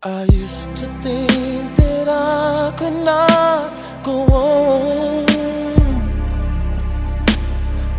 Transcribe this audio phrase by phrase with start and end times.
[0.00, 3.72] I used to think that I could not
[4.04, 5.26] go on.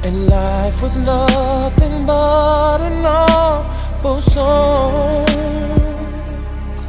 [0.05, 5.27] And life was nothing but an awful song.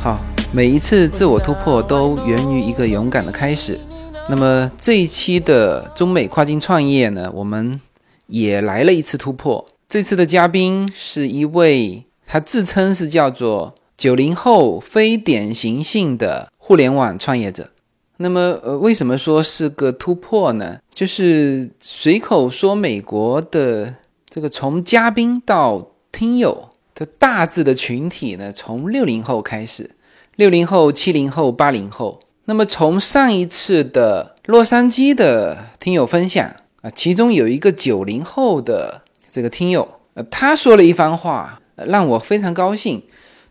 [0.00, 0.20] 好，
[0.52, 3.80] 每一次自我突破都源于一个勇敢的开始。
[4.28, 7.80] 那么这一期的中美跨境创业呢，我们
[8.28, 9.66] 也来了一次突破。
[9.88, 17.68] 这次的嘉宾是一位，他自称是叫做九零后非典型性的互联网创业者。
[18.16, 20.78] 那么，呃，为什么说是个突破呢？
[20.88, 23.94] 就是随口说美国的
[24.26, 29.90] 这个从嘉宾到听友的大致的群体呢，从六零后开始，
[30.36, 32.20] 六零后、七零后、八零后。
[32.46, 39.02] 那么从上一次的洛杉矶的听友分享啊，其中有一个九零后的。
[39.30, 43.02] 这个听友，呃，他说了一番话，让我非常高兴。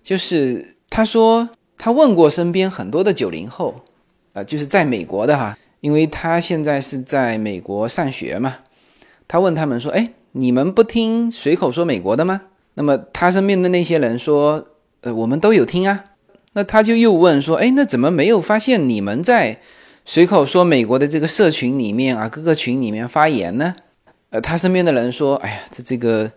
[0.09, 3.75] 就是他说，他问过身边很多的九零后，
[4.33, 8.55] 呃，就是在美国的哈，因为他现在是在美国上学嘛。
[9.27, 12.41] 他问他们说：“哎，你们不听随口说美国的吗？”
[12.73, 14.65] 那么他身边的那些人说
[15.01, 16.03] ：“呃，我们都有听啊。”
[16.53, 19.59] 那他就又问说：“哎，那怎么没有发现你们在
[20.05, 23.75] 随口说美国的这个社群里面啊，各个群里面发言呢？”
[24.31, 26.31] 呃，他身边的人说：“哎呀，这这个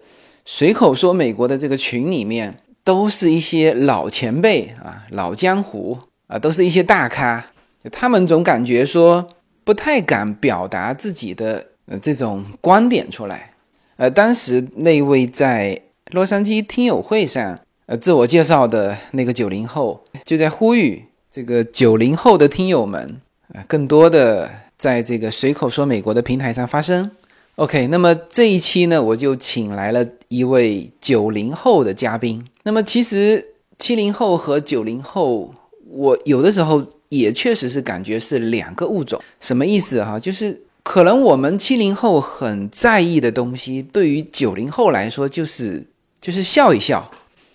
[0.45, 7.45] 随口说美国的这个群里面，都是一些老前辈啊，老江湖啊，都是一些大咖。
[7.91, 9.29] 他们总感觉说
[9.65, 13.53] 不太敢表达自己的呃这种观点出来。
[13.97, 15.81] 呃，当时那位在
[16.13, 23.21] 洛杉矶听友会上呃自我介绍的那个九零后，就在呼吁这个九零后的听友们
[23.55, 27.11] 啊，更多的在这个随口说美国的平台上发声。”
[27.57, 32.43] OK，那么这一期呢，我就请来了一位九零后的嘉宾。
[32.63, 33.45] 那么其实
[33.79, 35.53] 七零后和九零后，
[35.91, 39.21] 我有的时候也确实是感觉是两个物种。
[39.39, 40.19] 什么意思哈？
[40.19, 45.87] 就是可能我们七零后很在意的东西，对于九零后来说就是
[46.23, 47.11] 就是笑一笑。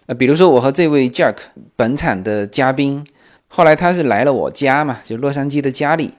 [0.05, 1.37] 呃，比如说我和这位 Jack
[1.75, 3.03] 本场的嘉宾，
[3.47, 6.11] 后来他是来了我家嘛，就洛杉矶的家里。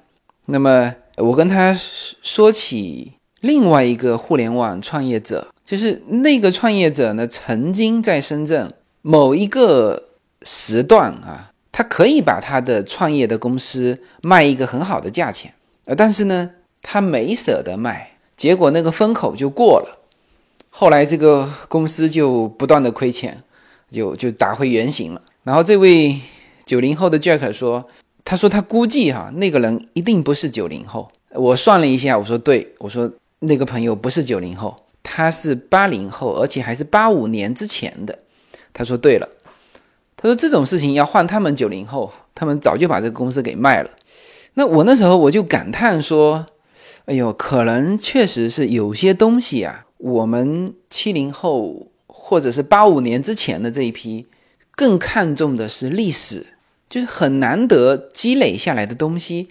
[0.47, 1.79] 那么我跟他
[2.21, 3.13] 说起。
[3.41, 8.73] 另外一个互联网创业者，就是那个创业者呢，曾经在深圳
[9.03, 10.09] 某一个
[10.43, 15.55] 时段啊，他可以把他的创业的公司卖一个很好的价钱，
[15.85, 16.51] 呃，但是呢，
[16.83, 19.99] 他没舍得卖，结果那个风口就过了，
[20.71, 23.45] 后来这个公司就不断的亏钱，
[23.93, 25.23] 就就打回原形了。
[25.45, 26.19] 然后这位
[26.65, 27.87] 九零后的 Jack 说，
[28.25, 31.09] 他说他估计哈，那个人一定不是九零后。
[31.35, 33.09] 我算了一下，我说对，我说。
[33.41, 38.19] 那个朋友不是九零后，他是八零后，而且还是八五年之前的。
[38.73, 39.29] 他说对了，
[40.17, 43.91] 他说这种事情要换他们九零后，他们早就把这个公司给卖了。
[44.55, 46.47] 那我那时候我就感叹说
[47.07, 54.27] ：“哎呦，可能确实是有些东西啊，我们七零后或者是八五年之前的这一批，
[54.75, 56.47] 更看重的是历史，
[56.91, 59.49] 就是很难得积累下来的东西，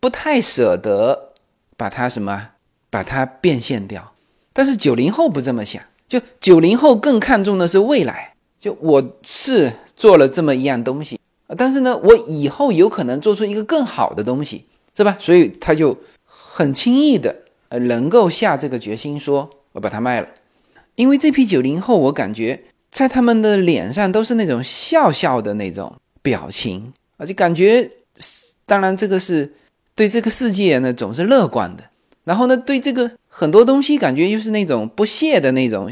[0.00, 1.34] 不太舍得
[1.76, 2.50] 把它什么。”
[2.96, 4.10] 把它变现掉，
[4.54, 8.32] 但是九零后不这么想，就九零后更看重的是未来。
[8.58, 11.20] 就我是做了这么一样东西，
[11.58, 14.64] 但是呢，我以后有可能做出一个更好的东西，
[14.96, 15.14] 是吧？
[15.20, 17.36] 所以他就很轻易的
[17.68, 20.28] 呃能够下这个决心，说我把它卖了。
[20.94, 22.58] 因为这批九零后，我感觉
[22.90, 27.90] 在他们的脸上都是那种笑笑的那种表情，而且感觉，
[28.64, 29.52] 当然这个是
[29.94, 31.84] 对这个世界呢总是乐观的。
[32.26, 35.88] 然后呢，对这个很多东西感觉就是那种不屑的那种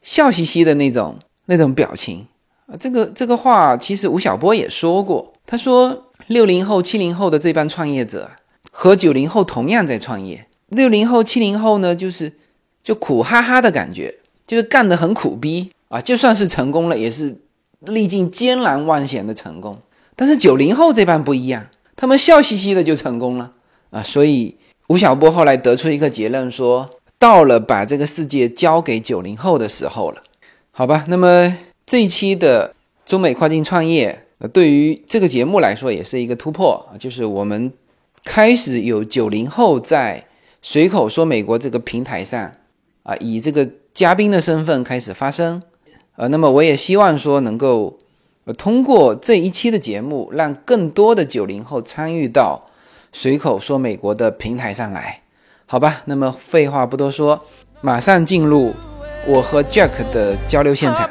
[0.00, 2.24] 笑嘻嘻的那种那种表情
[2.66, 2.78] 啊。
[2.78, 8.30] 这个这个话其实吴晓波也说过，他说六零后、七零后的这帮创业者
[8.70, 10.46] 和九零后同样在创业。
[10.68, 12.32] 六零后、七零后呢，就是
[12.80, 14.14] 就苦哈哈的感觉，
[14.46, 16.00] 就是干得很苦逼啊。
[16.00, 17.36] 就算是成功了，也是
[17.80, 19.76] 历尽艰难万险的成功。
[20.14, 23.50] 但是九零后这帮不一样，他们笑嘻嘻的就成功了
[23.90, 24.00] 啊。
[24.00, 24.54] 所以。
[24.92, 30.22] 吴晓波后来得出一个结论，说到了把这个世界交给九零后的时候了，
[30.70, 31.06] 好吧？
[31.08, 31.56] 那么
[31.86, 32.74] 这一期的
[33.06, 37.72] 中美跨境创业，呃，对于这个节目来说也是一个突破，就是我们
[38.22, 40.26] 开始有九零后在
[40.60, 42.52] 随口说美国这个平台上
[43.02, 45.62] 啊，以这个嘉宾的身份开始发声，
[46.16, 47.96] 呃，那么我也希望说能够
[48.58, 52.68] 通过这一期的节目，让更多的九零后参与到。
[53.14, 55.20] 随口说美国的平台上来，
[55.66, 56.00] 好吧。
[56.06, 57.38] 那么废话不多说，
[57.82, 58.74] 马上进入
[59.26, 61.08] 我和 Jack 的交流现场。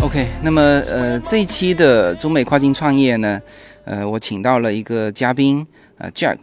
[0.00, 0.60] OK，那么
[0.90, 3.40] 呃，这一期的中美跨境创业呢，
[3.84, 5.64] 呃，我请到了一个嘉宾，
[5.98, 6.38] 呃，Jack。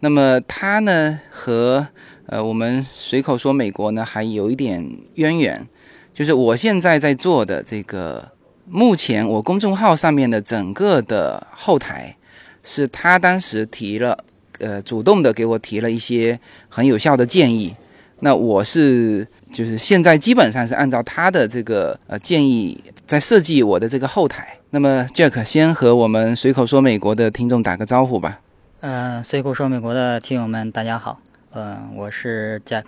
[0.00, 1.86] 那么他呢和
[2.34, 4.84] 呃我们随口说美国呢还有一点
[5.14, 5.68] 渊源，
[6.12, 8.28] 就是我现在在做的这个，
[8.68, 12.16] 目前我公众号上面的整个的后台，
[12.64, 14.18] 是他当时提了，
[14.58, 17.72] 呃，主动的给我提了一些很有效的建议。
[18.18, 24.58] 那我是就是现在基本上是按照他的这个呃建议在设计我的这个后台。
[24.70, 28.40] 那么 Jack 先和我们随口说美国的听众打个招呼吧。
[28.80, 31.20] 嗯，随口说美国的听友们，大家好。
[31.54, 32.84] 嗯，我是 Jack。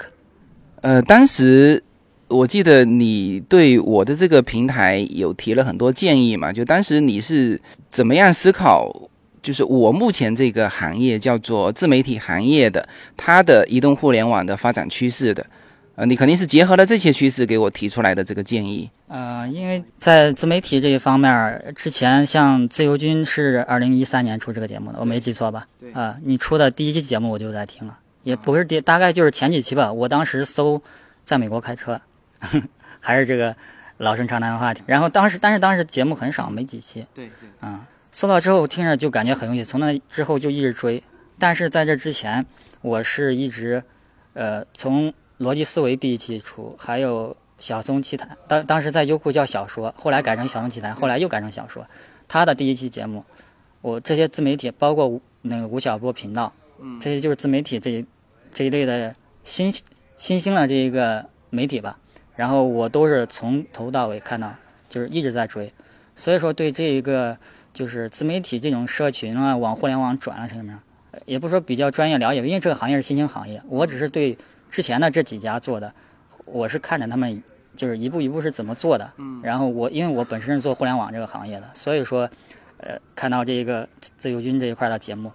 [0.81, 1.81] 呃，当时
[2.27, 6.53] 我记得你对我的这个平台有提了很多建议嘛？
[6.53, 8.93] 就当时你是怎么样思考？
[9.41, 15.47] 就是我目前这个行业叫做自媒体行业的，它的移动互联网的发展趋势的。
[15.95, 18.91] 呃，你肯定是结合了这些趋势给我提出来的这个建议。
[19.07, 25.69] 呃，因为在自媒体这一方面，之前像自由军是二零一三年出这个节目的，我没记错吧？
[25.81, 25.93] 对。
[25.93, 29.93] 啊，你出的第一期节目我就在听了，也不是第，大概就是前几期吧。
[29.93, 30.83] 我当时搜，
[31.25, 32.01] 在美国开车，
[32.99, 33.55] 还是这个
[33.99, 34.83] 老生常谈的话题。
[34.87, 37.07] 然后当时，但是当时节目很少，没几期。
[37.15, 37.49] 对对。
[37.63, 37.81] 嗯，
[38.11, 41.01] 搜到之后听着就感觉很有意思，从那之后就一直追。
[41.39, 42.45] 但是在这之前，
[42.83, 43.85] 我是一直，
[44.35, 45.15] 呃，从。
[45.39, 51.87] 逻辑思维第一期出，还有小松奇谈，当当时在优酷叫小说，后来改成小松奇谈，后来又改成小说。
[52.27, 53.23] 他的第一期节目，
[53.83, 56.51] 我这些自媒体，包括那个吴晓波频道，
[57.03, 58.07] 这些就是自媒体这一
[58.57, 59.15] 这一类的
[59.45, 59.71] 新
[60.17, 61.99] 新兴的这一个媒体吧。
[62.35, 64.55] 然后我都是从头到尾看到，
[64.89, 65.71] 就是一直在追。
[66.15, 67.37] 所以说对这一个
[67.75, 70.81] 就是自媒体这种社群啊，往互联网转了什么样，
[71.27, 74.39] 也不说比较专业了解，因为这个行业是新兴行业，我只是对。
[74.69, 75.95] 之前的这几家做的，
[76.45, 77.41] 我是看着他们
[77.77, 82.29] 就是一步一步是怎么做的，嗯，然后我因为我本身是做互联网这个行业的，所以说，
[82.79, 83.89] 呃，看到这个
[84.19, 85.31] 自由军这一块的节目，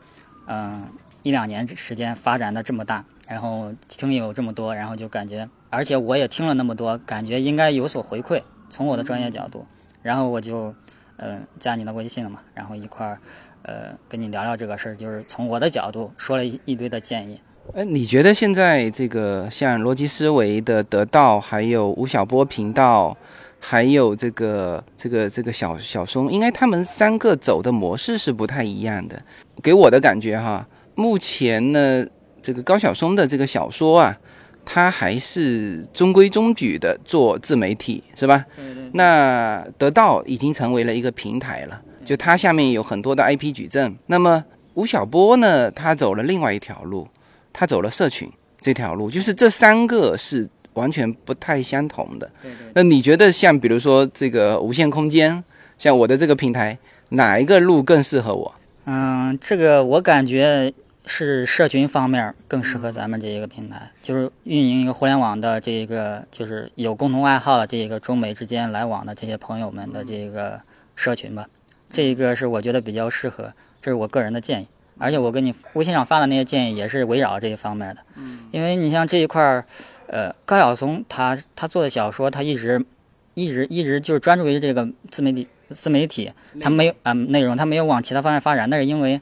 [0.47, 0.83] 嗯，
[1.23, 9.65] 一两年时间发展的这么大，然后听友这么多，然后就感觉，而且我也听了那么多，感觉应该有所回馈，从我的专业角度，
[10.01, 10.73] 然后我就，
[11.17, 13.19] 嗯，加你的微信了嘛，然后一块儿，
[13.63, 17.39] 呃，跟你聊聊这个事儿，就是从我的角度说了一一堆的建议。
[17.75, 23.15] 哎，你觉得现在这个像逻辑思维的得到，还有吴晓波频道，
[23.59, 29.21] 还有这个这个这个小小松，应该他们三个走的模式是不太一样的。
[29.61, 32.05] 给我的感觉哈，目前呢，
[32.41, 34.17] 这个高晓松的这个小说啊，
[34.65, 38.45] 他还是中规中矩的做自媒体，是吧？
[38.93, 43.95] 那得到已经成为了一个平台了，就他下面有很多的 IP 矩阵。
[44.07, 44.43] 那么
[44.73, 47.07] 吴晓波呢，他走了另外一条路。
[47.53, 52.31] 他走了社群这条路，就是这三个是完全不太相同的。
[52.73, 55.43] 那你觉得像比如说这个无限空间，
[55.77, 56.77] 像我的这个平台，
[57.09, 58.55] 哪一个路更适合我？
[58.85, 60.73] 嗯，这个我感觉
[61.05, 70.61] 是社群方面更适合咱们这一个平台，就是运营一个互联网的这一个，就是有共同爱好的这一个中美之间来往的这些朋友们的这个
[70.95, 71.47] 社群吧。
[71.89, 74.67] 这一个是我觉得比较适合，这是我个人的建议。
[74.97, 79.65] 而且我跟你微信上发的那些建议也是围绕这一方面的，嗯，因为你像这一块儿，
[80.05, 82.85] 呃，高晓松他他做的小说，他一直
[83.33, 89.19] 一直一直就是专注于这个自媒体自媒体，他没有啊内容，他没有往其他方面发展，那是因为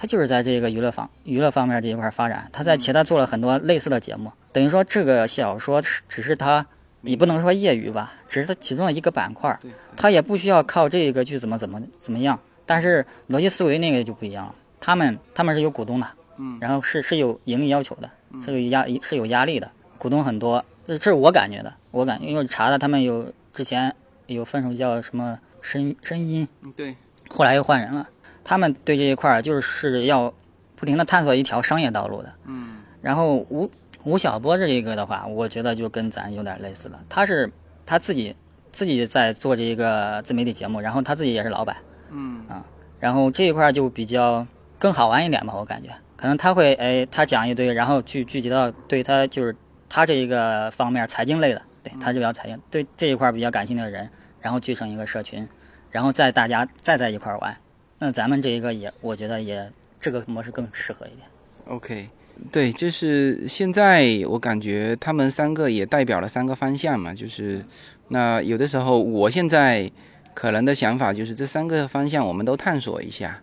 [0.00, 6.66] 他就是在这个娱乐方娱乐方面这一块发展，他在其他做了很多类似的节目，等于说这个小说只是他，
[7.02, 9.54] 你不能说业余吧，只是他其中的一个板块，
[9.98, 14.54] 他也不需要靠这个去怎么怎么怎么样，但是逻辑思维那个就不一样了。
[14.80, 16.06] 他们他们是有股东的，
[16.38, 18.10] 嗯，然后是是有盈利要求的，
[18.42, 23.94] 是有压是有压力的，股东很多，这这是我感觉的，我感因为查的他们有之前
[24.28, 26.96] 有分手叫什么声声音，对，
[27.28, 28.08] 后来又换人了，
[28.50, 30.34] 他们对这一块儿就是要
[30.74, 33.70] 不停的探索一条商业道路的，嗯，然后吴
[34.02, 37.48] 吴晓波这一个的话，我觉得就跟咱有点类似了，他是
[37.86, 38.34] 他自己
[38.72, 41.76] 自己在做这一个自媒体节目，然后他自己也是老板，
[42.10, 42.44] 嗯。
[42.48, 42.66] 啊，
[42.98, 44.44] 然后这一块就比较。
[44.80, 45.90] 更好玩一点吧，我感觉。
[46.16, 49.54] 可能他会哎，他讲一堆，然后聚聚集到对他就是
[49.90, 55.46] 他这一个方面财经类的，对他比较财经对这一块比较感兴趣的人，然后聚成一个社群，
[55.90, 57.54] 然后再大家再在一块玩，
[58.00, 61.20] 那咱们这一个也我觉得也这个模式更适合一点。
[61.66, 62.08] OK，
[62.50, 67.64] 对，就是现在我感觉他们三个也代表了三个方向嘛，就是
[68.08, 69.88] 那有的时候我现在
[70.34, 73.40] 可能的想法就是这三个方向我们都探索一下。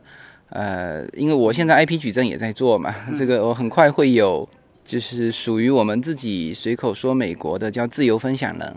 [0.50, 4.48] 呃，因为我现在 IP 矩阵也在做嘛，这个我很快会有，
[4.84, 8.76] 就是属于我们自己随口说美国的叫自由分享人，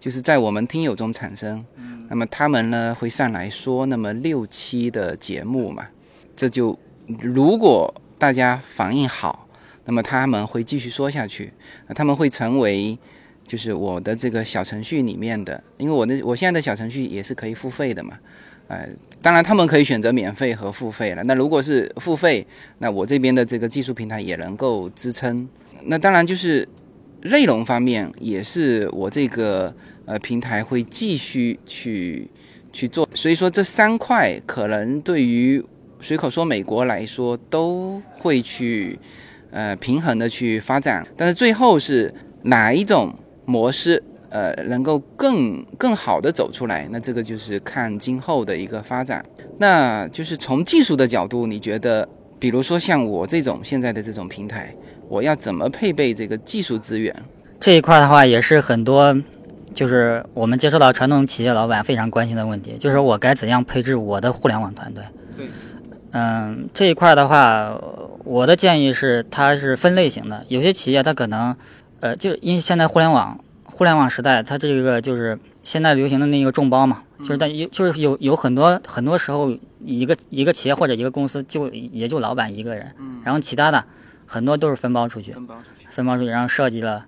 [0.00, 1.64] 就是在我们听友中产生，
[2.08, 5.86] 那么他们呢会上来说那么六期的节目嘛，
[6.34, 6.76] 这就
[7.20, 9.46] 如果大家反应好，
[9.84, 11.52] 那么他们会继续说下去，
[11.94, 12.98] 他们会成为
[13.46, 18.18] 就是我的这个小程序里面的，因为我的我现在的小程序也是可以付费的嘛。
[18.68, 18.88] 呃，
[19.20, 21.22] 当然他们可以选择免费和付费了。
[21.24, 22.46] 那如果是付费，
[22.78, 25.48] 那我这边的这个技术平台也能够支撑。
[25.82, 26.68] 那当然就是
[27.22, 29.74] 内容方面也是我这个
[30.04, 32.30] 呃平台会继续去
[32.72, 33.08] 去做。
[33.14, 35.64] 所以说这三块可能对于
[36.00, 38.98] 随口说美国来说都会去
[39.50, 41.06] 呃平衡的去发展。
[41.16, 42.12] 但是最后是
[42.42, 44.02] 哪一种模式？
[44.32, 49.26] 呃，能够更更好的走出来，那这个就是看今后的一个发展。
[49.58, 52.08] 那就是从技术的角度，你觉得，
[52.38, 54.72] 比如说像我这种现在的这种平台，
[55.10, 57.14] 我要怎么配备这个技术资源？
[57.58, 59.14] 这一块的话，也是很多，
[59.74, 65.02] 就是我们接触到传统企业老板非常关心的问题，就是我该怎样配置我的互联网团队？
[65.36, 65.48] 对，
[66.12, 67.76] 嗯，这一块的话，
[68.22, 71.56] 我的建议是，它是分类型的，有些企业它可能，
[71.98, 73.38] 呃，就因为现在互联网。
[73.72, 82.92] 互联网时代，它这个就是现在流行的那个众包嘛，就是但有就是有有很多很多时候，一个一个企业或者一个公司就也就老板一个人，
[83.24, 83.82] 然后其他的
[84.32, 87.04] 很多都是分包出去，分包出去，分包出去，然后设计了，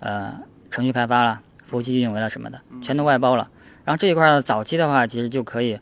[0.00, 3.48] 呃，程序开发了，服务器运维了什么的，全都外包了。
[3.84, 5.78] 然后这一块早期的话，其实就可以，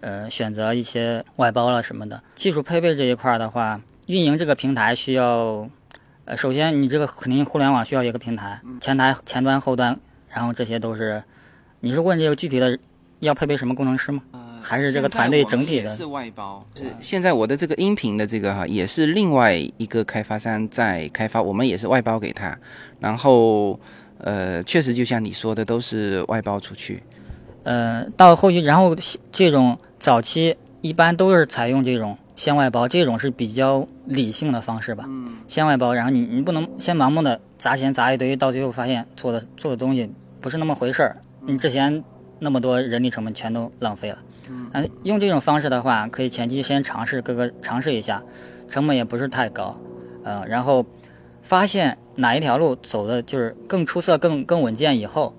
[0.00, 2.22] 呃，选择一些外包了什么的。
[2.34, 5.68] 技术配备这一块的话，运营这个平台需要。
[6.24, 11.22] 呃，首先你这个肯定互联网需要一个平台，前台、前端、后端，然后这些都是。
[11.80, 12.78] 你是问这个具体的
[13.18, 14.22] 要配备什么工程师吗？
[14.62, 15.90] 还是这个团队整体的？
[15.90, 16.64] 是外包。
[16.74, 22.56] 是现在我的这个音频的这个哈，也是另外一个开发商在开发，我们也是外包给他。
[23.00, 23.78] 然后，
[24.18, 27.02] 呃，确实就像你说的，都是外包出去。
[27.64, 28.96] 呃，到后期，然后
[29.30, 32.16] 这种早期一般都是采用这种。
[32.34, 41.16] 先外包这种是比较理性的方式吧，嗯，先外包，然后你你不能先盲目的砸钱砸一堆，到最后发现做的做的东西不是那么回事儿，
[41.46, 42.02] 你之前
[42.38, 44.18] 那么多人力成本全都浪费了，
[44.72, 48.22] 嗯，用这种方式的话，可以前期先尝试各个尝试一下，
[48.68, 49.78] 成本也不是太高，
[50.24, 50.84] 嗯，然后
[51.42, 55.34] 发现哪一条路走的就是更出色、更更稳健以后，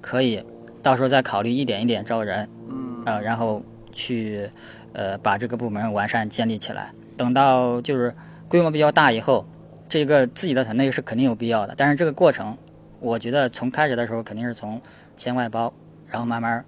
[0.00, 0.44] 可以
[0.82, 4.50] 到时候再考虑一点一点招人，嗯，啊，然后去。
[4.92, 8.12] 呃，把这个部门完善建立起来，等到就是
[8.48, 9.46] 规模比较大以后，
[9.88, 11.72] 这个自己的团队是肯定有必要的。
[11.76, 12.58] 但是这个过程，
[12.98, 14.82] 我觉得从开始的时候肯定是从
[15.16, 15.72] 先外包，
[16.08, 16.64] 然后慢慢，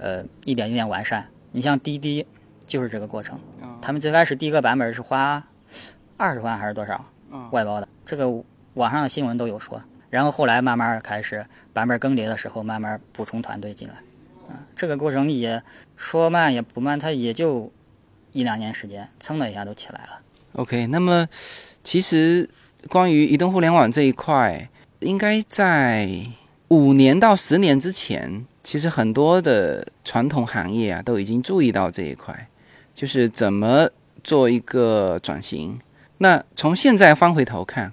[0.00, 1.24] 呃，一点一点完善。
[1.52, 2.26] 你像滴滴，
[2.66, 3.38] 就是这个过程。
[3.82, 5.46] 他们最开始第一个版本是花
[6.16, 7.04] 二十万还是多少
[7.50, 7.86] 外包的？
[8.04, 8.28] 这个
[8.74, 9.80] 网上的新闻都有说。
[10.08, 13.94] 然后后来慢慢开始版本更迭的时候，慢慢补充团队进来。
[14.48, 15.62] 嗯这个过程也
[15.96, 17.70] 说慢也不慢，它也就
[18.32, 20.20] 一两年时间，蹭的一下都起来了。
[20.54, 21.28] OK，那么
[21.84, 22.48] 其实
[22.88, 26.26] 关于移动互联网这一块，应该在
[26.68, 32.48] 五年到十年之前，其实很多的传统行业啊都已经注意到这一块，
[32.94, 33.88] 就是怎么
[34.22, 35.78] 做一个转型。
[36.18, 37.92] 那从现在翻回头看，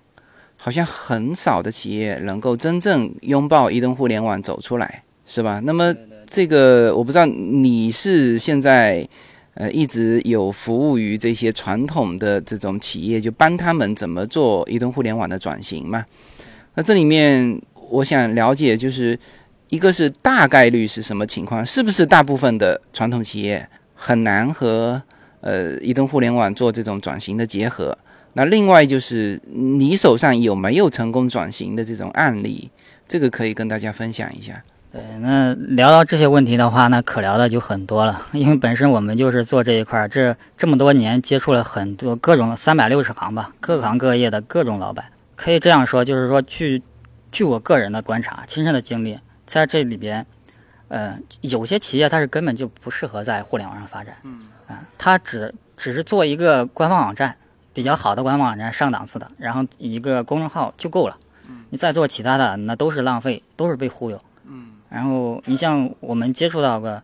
[0.57, 5.61] 好像很少的企业能够真正拥抱移动互联网走出来，是吧？
[5.63, 5.95] 那么
[6.29, 9.07] 这个我不知道你是现在，
[9.53, 16.05] 呃，一直有服务于这些传统的这种企业，就帮他们怎么做移动互联网的转型嘛？
[16.75, 19.17] 那这里面我想了解，就是
[19.69, 21.65] 一个是大概率是什么情况？
[21.65, 25.01] 是不是大部分的传统企业很难和
[25.41, 27.97] 呃移动互联网做这种转型的结合？
[28.33, 32.69] 那另外就是你手上有没有成功转型的这种案例？
[33.07, 34.63] 这个可以跟大家分享一下。
[34.91, 38.21] 对，那聊到这些问题的话，那可聊的就很多了。
[38.31, 45.05] 因为本身我们就是做这一块，这这么多年接触了很多各种三百六十行吧，各行各业的各种老板。
[45.35, 46.81] 可以这样说，就是说，据
[47.31, 50.23] 据我个人的观察、亲身的经历，在这里边，
[50.89, 54.15] 呃，有些企业它是根本就不适合在互联网上发展。
[54.23, 57.35] 嗯，啊，它只只是做一个官方网站，
[57.73, 61.17] 比较好的官方网站，上档次的，然后一个公众号就够了。
[61.47, 64.21] 嗯，你再做其他的，那都是浪费，都是被忽悠。
[64.89, 67.03] 然后你像我们接触到个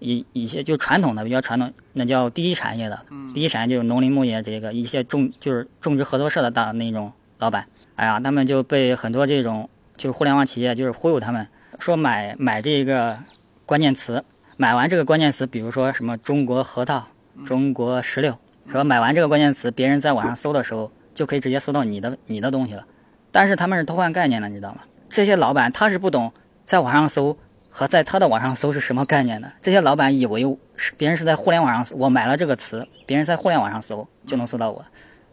[0.00, 11.46] 一一些就传统的比较传统，那叫第一产业的，第一产业就是农林牧业这个一些种就是种植合作社的大那种老板，哎呀，他们就被很多这种就是互联网企业就是忽悠他们，
[11.80, 13.18] 说买买这个
[13.64, 14.22] 关键词，
[14.58, 17.06] 买完这个关键词，比如说什么中国核桃
[17.46, 18.36] 中国石榴，
[18.70, 22.84] 说买完这个关键词，别人在网上搜的时候就可以直接搜到你的你的东西了。
[23.32, 24.82] 但是他们是偷换概念的，你知道吗？
[25.08, 26.32] 这些老板他是不懂
[26.66, 27.38] 在网上搜
[27.70, 29.50] 和在他的网上搜是什么概念的。
[29.62, 30.42] 这些老板以为
[30.76, 34.84] 是别人是在互联网上，我买了这个词，别人在互联网上搜就能搜到我。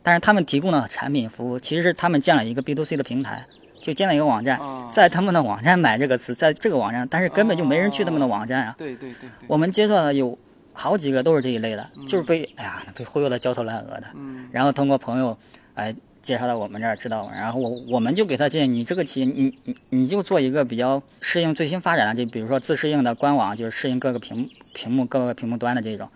[0.02, 3.46] 但是他们提供的产品服务，其实是他们建了一个 B to C 的平台，
[3.82, 4.60] 就建了一个网站，
[4.92, 8.76] 在他们的网站买这个词，在这个网站，但是根本就没人去他们的网站啊。
[8.78, 9.48] 对对对对。
[9.48, 10.38] 我们接触的有
[10.74, 14.08] 好几个都是这一类的，就是被哎呀被忽悠的焦头烂额的。
[14.16, 14.48] 嗯。
[14.52, 15.38] 然后通过朋友
[15.76, 26.10] 哎介绍到我们这儿知道，然后我我们就给他建议，你这个企业你你你就做一个比较适应最新发展的，就比如说自适应的官网，就是适应各个屏屏幕各个屏幕端的这种，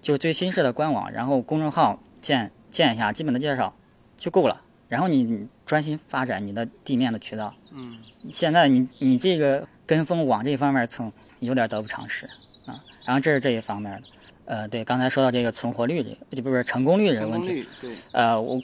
[0.00, 2.50] 就是最新式的官网，然后公众号建。
[2.70, 3.74] 建一下基本的介绍
[4.18, 7.54] 就够了，然后你专心发展你的地面的渠道。
[7.72, 7.98] 嗯，
[8.30, 12.24] 现在你你这个跟风往这方面蹭，有点得不偿失
[12.64, 12.82] 啊。
[13.04, 14.02] 然后这是这一方面的，
[14.46, 17.66] 呃，对，刚才说到这个存活率这个，就不是成功率这个问题。
[17.82, 17.90] 对。
[18.12, 18.58] 呃，我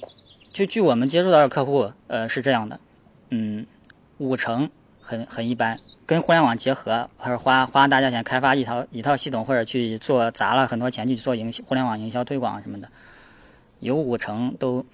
[0.50, 2.80] 就据我们接触到的客户，呃，是这样的，
[3.28, 3.66] 嗯，
[4.16, 4.70] 五成
[5.00, 12.88] 很很一般，跟互联网结合，或者花花大价钱开发一套一套系统，或者去做砸了很多钱去做营互联网营销推广什么的。
[13.80, 14.84] 有五成都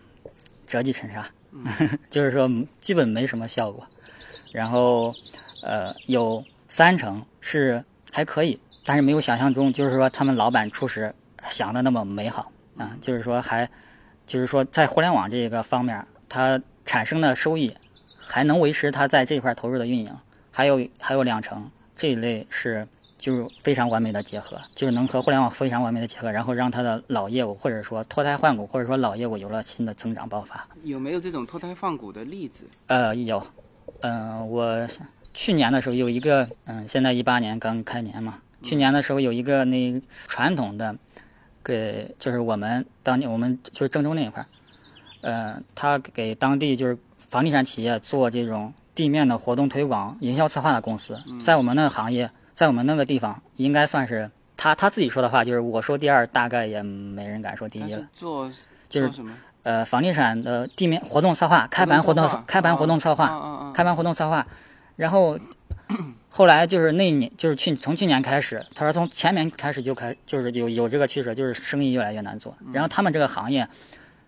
[0.66, 1.28] 折戟沉沙，
[2.10, 3.86] 就是说基本没什么效果。
[4.52, 5.14] 然后，
[5.62, 11.14] 呃，有三成是还可以，但是没有想象中，就是说他们老板初始
[11.48, 12.96] 想的那么美好啊。
[13.00, 13.68] 就是说还，
[14.26, 17.76] 就是说在互联网这个方面，它产生的收益
[18.18, 20.14] 还能维持他在这块投入的运营。
[20.50, 22.86] 还有还有两成这一类是。
[23.20, 30.66] 就是非常完美的结合，就是能和互联网非常完美的结合，然后让他的老业务或者说脱胎换骨，或者说老业务有了新的增长爆发。
[30.84, 32.64] 有没有这种脱胎换骨的例子？
[32.86, 33.46] 呃，有。
[34.00, 34.88] 嗯，我
[35.34, 40.96] 去年的时候有一个，嗯，现在一八年刚开年嘛，去年的时候有一个那传统的，
[41.62, 44.46] 给就是我们当地我们就是郑州那一块，
[45.20, 46.96] 呃，他给当地就是
[47.28, 52.30] 房地产企业做这种地面的活动推广、营销策划的公司，在我们那个行业。
[52.60, 58.06] 在我们那个地方，应该算是他他自己说的话，就是我说第二，大概也没人敢说第一了。
[58.12, 58.52] 做
[58.86, 59.32] 就是什么？
[59.62, 64.46] 呃，房地产的地面活动策划，开盘活动开盘活动策划，开盘活动策划。
[64.96, 65.38] 然后
[66.28, 72.54] 后来就是那年，就是去从去年开始，他说从前年开始就开，就是有有这个趋势，就是生意越来越难做。
[72.74, 73.66] 然后他们这个行业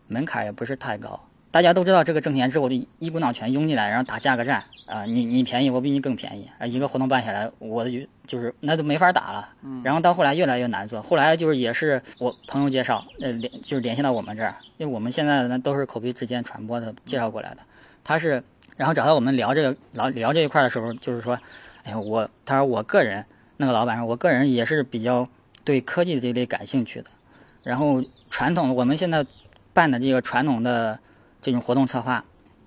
[0.07, 1.23] 门槛也不是太高。
[1.53, 5.05] 大家都知道这个挣钱之后，就一股脑全涌进来，然后打价格战啊！
[5.05, 6.67] 你你便宜，我比你更便宜啊！
[6.67, 9.51] 一个活动办下来，我就就是那都没法打了。
[9.85, 17.59] 然后到后来越来越难做，后来就是也是我朋友介绍，呃联就是联系到我们这儿，因为我们现在呢都是口碑之间传播的介绍过来的。
[18.03, 18.43] 他是
[18.79, 21.39] 然后找到我们聊这个聊聊这一块的时候，就是说，
[21.83, 23.27] 哎呀我他说我个人
[23.59, 25.29] 那个老板说，我个人也是比较
[25.65, 27.11] 对科技这类感兴趣的。
[27.63, 29.27] 然后传统我们现在
[29.75, 30.99] 办的这个传统的。
[31.43, 32.25] 这种活动策划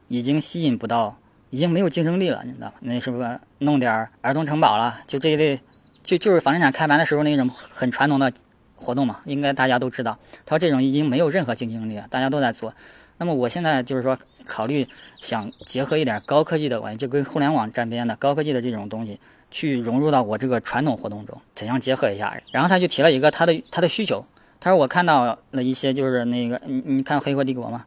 [0.09, 1.17] 已经吸引不到，
[1.49, 2.73] 已经没有竞争力了，你知道吗？
[2.81, 4.99] 那是不是弄点儿童城堡了？
[5.07, 5.61] 就这一类，
[6.03, 8.31] 就就是房地产开盘的时候那种很传统的
[8.75, 10.19] 活动嘛，应该大家都知道。
[10.45, 12.73] 他说这种已经没有任何竞争力了，大家都在做。
[13.17, 14.85] 那么我现在就是说考虑
[15.21, 22.37] 想结合一点高科技的玩意，就跟互联网沾边的高科技的这种东西，去融入到我这个传统活动中，怎样结合一下？
[22.51, 24.25] 然后他就提了一个他的他的需求，
[24.59, 27.85] 他说我看到了一些就是那个你你看《黑客帝国》吗？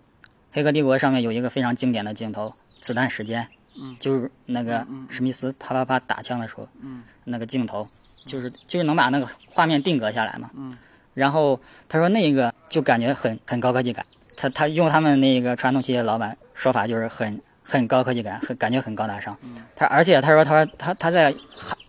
[0.58, 3.46] 黑客帝国上面有一个非常经典的镜头，子弹时间，
[3.80, 7.86] 嗯，就是那个史密斯啪啪啪打枪的时候，嗯，那个镜头，
[8.26, 10.76] 就是就是能把那个画面定格下来嘛，嗯，
[11.14, 14.04] 然后他说那个就感觉很很高科技感，
[14.36, 19.38] 他他用他们那个传统企业老板说法就是很很高科技感，很感觉很高大上，
[19.76, 21.32] 他而且他说他说他他在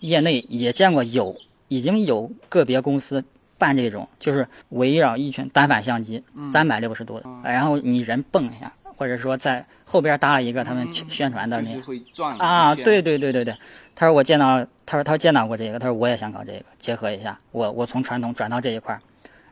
[0.02, 1.36] 业内也见过有
[1.70, 3.26] 已经有个别公司。
[3.60, 11.69] 办这种就是围绕一圈单反相机，三百六十度的，然后你人蹦一下，或者说在后边搭了一个他们宣传的那
[12.39, 13.56] 啊，对对对对对。
[13.93, 19.02] 他说我见到，他说他见到过这个，他说我也想搞这个，结合一下，我我从传统转到这一块儿，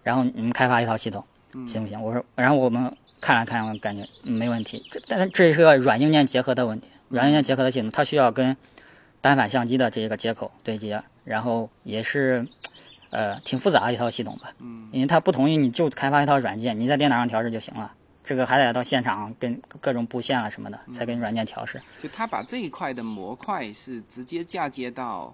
[0.04, 1.22] 然后你们开发一套系统，
[1.68, 2.02] 行不行？
[2.02, 4.86] 我说，然后我们看了看，我感觉没问题。
[4.90, 8.56] 这但是这是个软硬件结合的问题，软硬件结合的系统，它需要跟
[9.20, 12.48] 单反相机的这个接口对接，然后也是。
[13.10, 17.94] 呃，挺复杂的一套系统吧，嗯，因为它不同于你就开发一套软件，你在电脑上调试就行了，
[18.24, 21.82] 这个还得到现场跟各种布线了什么的，才跟软件调试。
[22.04, 25.34] 就他把这一块的模块是直接嫁接到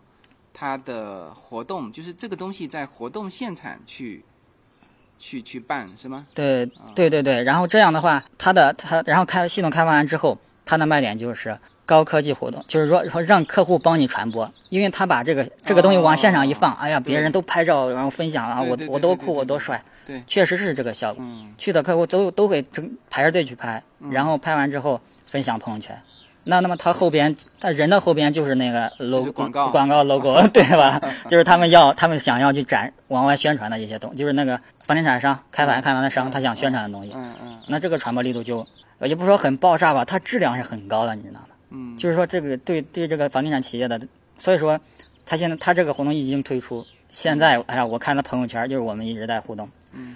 [0.54, 4.24] 他的活动，就是这个东西在活动现场去
[5.18, 6.28] 去去办是吗？
[6.36, 11.58] 对对对对，然后这样的话，它的它然后开系统开发完之后，它的卖点就是。
[11.86, 21.24] 高科技活动就是说说让客户帮你传播，因为他把这个这个东西往现场一放，哎呀，别人都拍照然后分享了，我我多酷我多帅，对确实是这个效果。
[21.26, 26.02] 嗯去的客户都都会争排着队去拍，然后拍完之后分享朋友圈。
[26.46, 31.00] 那那么他后边，他人的后边就是那个 logo 广告广告 logo 对吧？
[31.30, 37.14] 就是他们要他们想要去展往外宣传的一些东西，就是那个房地产商开盘开完的商，他想宣传的东西。
[37.16, 38.68] 嗯嗯那这个传播力度就，
[39.00, 41.46] 呃也不是说很爆炸吧，它质量是很高的，你知道吗？
[41.74, 44.00] 嗯，就是说这个对对这个房地产企业的，
[44.38, 44.80] 所以说
[45.26, 50.16] 他现在他这个活动已经推出，现在哎呀，我看他朋友圈就是我们一直在互动，嗯，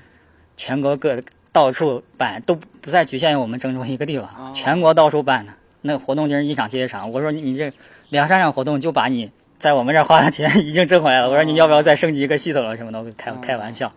[0.55, 1.19] 全国各
[1.51, 5.53] 到处办，都不再局限于我们郑州一个地方，哦 全国到处办呢。
[5.81, 7.11] 那活动就是一场接一场。
[7.11, 7.71] 我说你你这
[8.09, 11.29] 两三场活动就把你在我们这儿花的钱 已经挣回来了。
[11.29, 12.99] 我说你要不要再升级一个系统了什么的？
[12.99, 13.91] 我开开玩笑。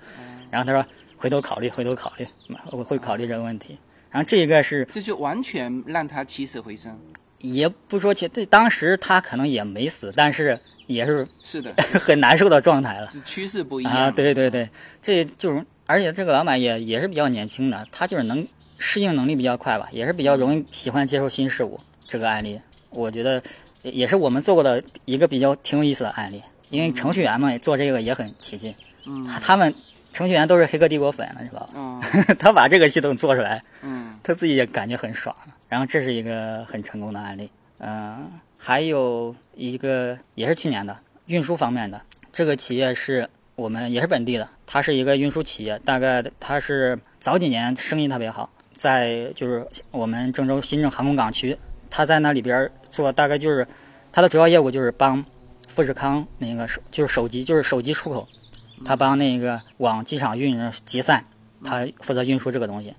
[0.50, 2.26] 然后他说回头考虑，回头考虑，
[2.70, 3.78] 我会考虑这个问题。
[4.10, 6.98] 然后这一个是这就完全让他起死回生。
[7.40, 14.10] 也不说起，对，当时他可能也没死，但是也是是的， 很难受的状态了趋势不一样啊！
[14.10, 14.68] 对对对，
[15.02, 18.46] 这就是，而且这个老板也也是比较年轻的，他就是能
[18.78, 21.80] 适应能力比较快吧，也是比较容易喜欢接受新事物。
[22.06, 23.42] 这个案例，我觉得
[23.82, 28.74] 也也是我们做过的一个比较挺有意思的案例，因为程序员们做这个也很起劲，
[29.06, 29.74] 嗯他他们
[30.12, 31.68] 程序员都是黑客帝国粉了，知道吧？
[31.74, 32.00] 嗯
[32.38, 35.34] 他把这个系统做出来，嗯他自己也感觉很爽。
[35.68, 37.50] 然后这是一个很成功的案例。
[37.78, 40.96] 嗯、还有一个也是去年的
[41.26, 42.00] 运输方面的，
[42.32, 51.56] 这个企业是我们也是本地的，它是一个运输企业，大概它是早几年生意特别好，在就是我们郑州新郑航空港区，
[51.88, 53.66] 他在那里边做大概就是
[54.12, 55.24] 他的主要业务就是帮
[55.68, 58.28] 富士康那个手就是手机就是手机出口，
[58.84, 61.24] 他帮那个往机场运集散，
[61.64, 62.94] 他负责运输这个东西。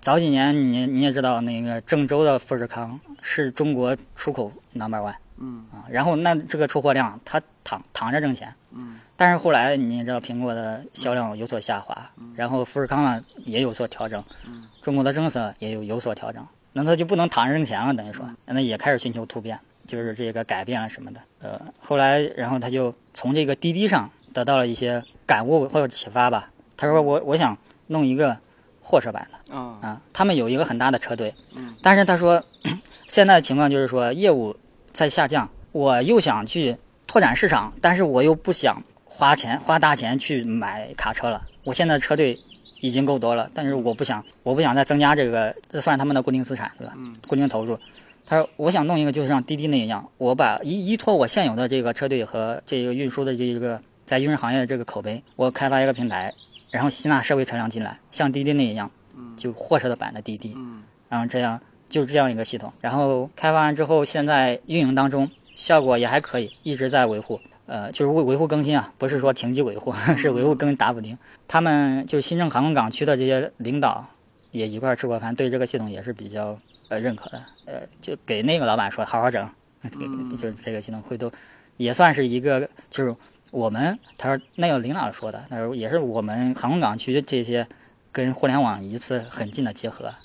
[0.00, 5.64] 早几年你你也知道，那个郑州的富士康是中国出口 number one 嗯。
[5.72, 28.36] 啊，然后那这个出货量他躺躺着挣钱，嗯，但是后来你也知道苹果的销量有所下滑，然后富士康呢也有所调整，嗯，中国的政策也有有所调整，那他就不能躺着挣钱了，等于说，那也开始寻求突变，就是这个改变了什么的，呃，后来然后他就从这个滴滴上得到了一些感悟或者启发吧，他说我我想弄一个
[28.82, 29.54] 货车版的。
[29.54, 32.42] 啊啊，他们有一个很大的车队，嗯，但是他说，
[33.06, 34.56] 现在的情况就是说业务
[34.92, 41.46] 在下降，我又想去拓展市场，但是我又不想花钱花大钱去买卡车了。
[41.62, 42.36] 我现在车队
[42.80, 46.92] 已经够多了，但是我不想我不想再增加这个，这算他们的固定资产对吧？
[46.96, 47.78] 嗯，固定投入。
[48.26, 56.34] 他说我想弄一个就是像滴滴那一样，我把依依托我现有的这个车队和这个运输的这一个在运输行业的这个口碑，我开发一个平台，
[56.68, 58.90] 然后吸纳社会车辆进来，像滴滴那一样。
[59.36, 71.16] 就货车的版的滴滴，嗯然后这样就是这样一个系统，然后开发完之后，现在运营当中效果也还可以，一直在维护，呃，就是维维护更新啊，不是说停机维护， 是维护更新打补丁。
[71.46, 74.04] 他们就是新郑航空港区的这些领导
[74.50, 79.48] 也一块儿吃过饭，对这个系统也是比较呃认可的，呃，就给那个老板说好好整，
[80.30, 81.30] 就是这个系统回头
[81.76, 83.14] 也算是一个就是
[83.50, 87.66] 我们他说那个领导说的，他说也是我们航空港区这些。
[88.12, 90.18] 跟互联网一次很近的结合啊，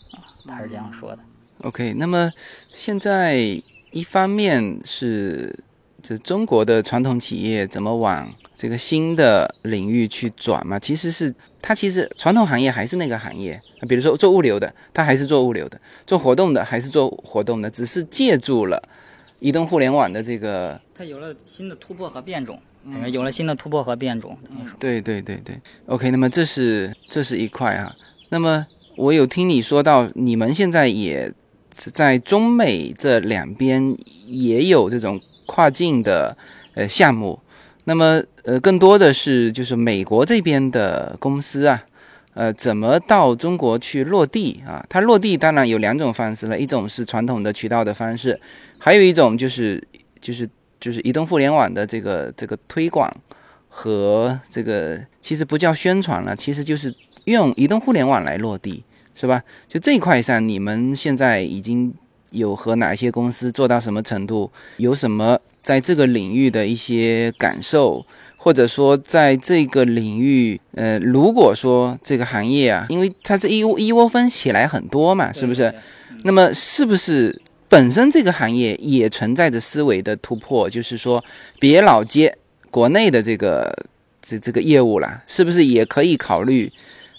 [0.47, 1.19] 他是这样说的。
[1.61, 2.31] ，OK，那么
[2.73, 3.37] 现在
[3.91, 5.55] 一方面是
[6.01, 10.79] 这中国的传统企业怎么往这个新的领域去转嘛？
[10.79, 18.81] 其实是它其实传统行业还是那个行业，比如说做物流的，它还是做物流的；做活动的还是做活动的，只是借助了
[19.39, 22.59] 移动互联网的这个它有了新的突破和变种，
[23.11, 24.37] 有了新的突破和变种。
[24.79, 27.95] 对对对对，OK，那么这是这是一块啊。
[28.29, 31.31] 那么我有听你说到，你们现在也
[31.69, 33.95] 在中美这两边
[34.25, 36.37] 也有这种跨境的
[36.73, 37.39] 呃项目。
[37.87, 41.83] 那么呃，更多的是就是美国这边的公司啊，
[42.33, 44.83] 呃，怎么到中国去落地啊？
[44.89, 48.39] 它落地当然有两种方式了，一种是传统的渠道的方式，
[48.79, 49.87] 还有一种就是
[50.19, 50.49] 就是
[50.85, 53.11] 就是移动互联网的这个这个推广。
[53.77, 56.95] 和这个其实不叫宣传了，其实就是
[57.25, 58.81] 用移动互联网来落地，
[59.13, 59.43] 是吧？
[59.67, 61.93] 就这一块上，你们现在已经
[62.31, 64.49] 有和哪些公司做到什么程度？
[64.77, 68.05] 有什么在这个领域的一些感受，
[68.37, 75.75] 或者说在这个领域，呃，如果说这个行业啊，因为它这一一窝蜂起来很多嘛，是不是？
[76.23, 80.69] 那么是不是本身这个行业也存在着思维的突破？
[80.69, 81.23] 就是说，
[81.59, 82.37] 别老接。
[82.71, 83.73] 国内的这个
[84.21, 86.69] 这这个业务啦，是不是也可以考虑？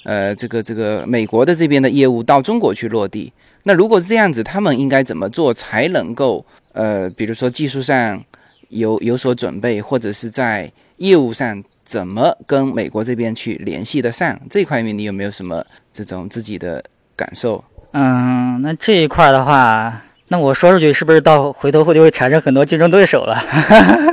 [0.04, 3.32] 呃，这个这个美国的这边的业务到中国去落地？
[3.62, 8.22] 那如果这样子，他们应该怎么做才能够呃，比如说技术上
[8.68, 14.38] 有有所准备，或者是在业务上怎么跟美国这边去联系得上？
[14.50, 16.84] 这一块面你有没有什么这种自己的
[17.16, 17.64] 感受？
[17.92, 23.36] 嗯，那这一块的话，那我说出去是不是到回头会就会产生很多竞争对手了？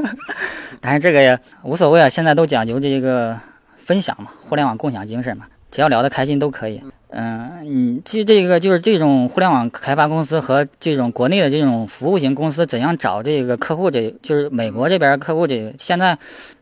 [0.79, 3.35] 但是这个也无所谓啊，现在都讲究这个
[3.77, 6.83] 分享嘛，互联网共享精神嘛，只要聊得开心都可以。
[7.09, 16.17] 嗯，你其实这个就是这种互联网开发公司和这种国内的这种服务型公司怎样找这个客户，这就是美国这边客户这现在，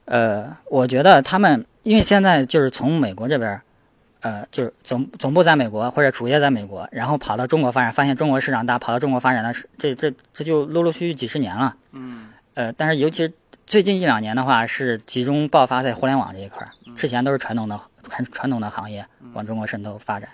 [0.06, 3.60] 呃，我觉得他们因为现在就是从美国这边。
[4.22, 11.76] 呃，就是总总部在美国或者主业在美国，然后跑到中国发展，发现中国市场大，跑到中国发展的是这这这就陆陆续续几十年了。
[11.94, 12.30] 嗯。
[12.54, 13.34] 呃，但是尤其是
[13.66, 20.30] 最近一两年的话，是集中爆发在互联网这一块儿，之前都是传统的传传统的行业往中国渗透发展。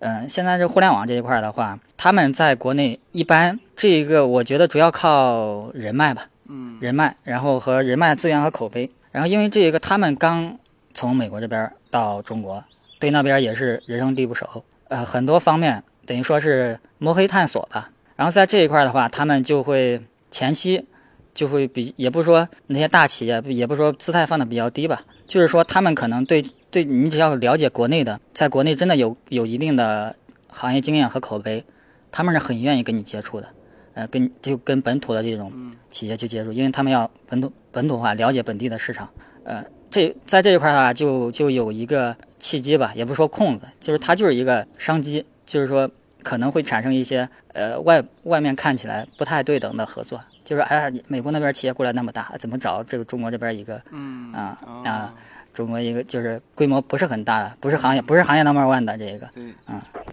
[0.00, 6.26] 嗯，现在这互联网这一块儿的话，他们在国内一般这一个，我觉得主要靠人脉吧。
[6.48, 6.76] 嗯。
[6.80, 10.58] 人脉，然后和人脉资源和口碑，然后因为这一个他们刚
[10.92, 12.62] 从美国这边到中国。
[13.04, 17.90] 对那边也是人生地不熟，呃，很多方面等于说是摸黑探索吧。
[18.16, 20.86] 然后在这一块的话，他们就会前期
[21.34, 30.16] 就会比，也不是说那些大企业，也不是说姿态放的比较低吧，就是说他们可能对对你只要了解国内的，在国内真的有有一定的
[30.48, 31.62] 行业经验和口碑，
[32.10, 33.48] 他们是很愿意跟你接触的，
[33.92, 35.52] 呃，跟就跟本土的这种
[35.90, 39.10] 企业去接触，因为他们要本土本土化，了解本地的市场，
[39.44, 39.62] 呃。
[39.94, 45.88] 这在这一块的话，就就有一个契机吧，也不说空子，就是它就是一个商机，就是说
[46.20, 55.14] 可能会产生一些呃外外面看起来不太对等的合作，就是哎，美国那边企业过来那么大，怎么找这个中国这边一个嗯啊啊。
[55.54, 59.54] 中国一个就是规模不是很大的，不是行业不是行业 number one 的这个，嗯，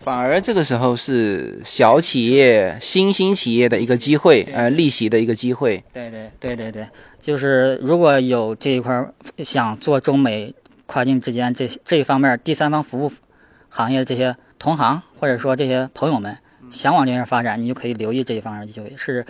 [0.03, 5.83] 反而这个时候是小企业、新兴企业的一个机会，呃，逆袭的一个机会。
[5.91, 6.87] 对对对对对，
[7.21, 10.53] 就是如果有这一块想做中美
[10.87, 13.11] 跨境之间这这一方面第三方服务
[13.69, 16.37] 行业这些同行或者说这些朋友们
[16.69, 19.25] 想往这边发展，你就可以留意这一方面的机会，是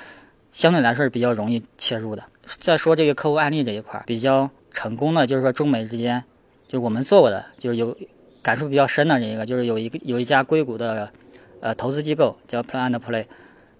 [0.52, 2.24] 相对来说是比较容易切入的。
[2.60, 4.50] 再说这个客户案例这一块比较。
[4.74, 6.24] 成功的就是说中美之间，
[6.66, 7.94] 就是我们做过的，就是有
[8.42, 11.12] 感触比较深的这一个，就是有一个有一家硅谷的
[11.60, 13.26] 呃投资机构叫 Plan and Play，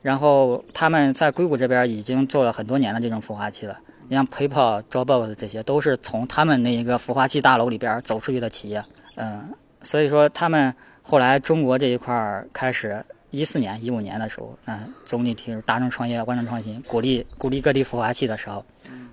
[0.02, 3.80] 然后他们在硅谷这边已经做了很多年的这种孵化器了。
[4.12, 8.84] 你像 PayPal、Dropbox 这些都是从他们那一个孵化器大楼里边走出去的企业。
[9.16, 9.48] 嗯，
[9.82, 18.66] 所以说他们后来中国这一块儿开始一四年、一五年的时候，嗯，总理提出大众创业、万众创新，鼓励鼓励各地孵化器的时候。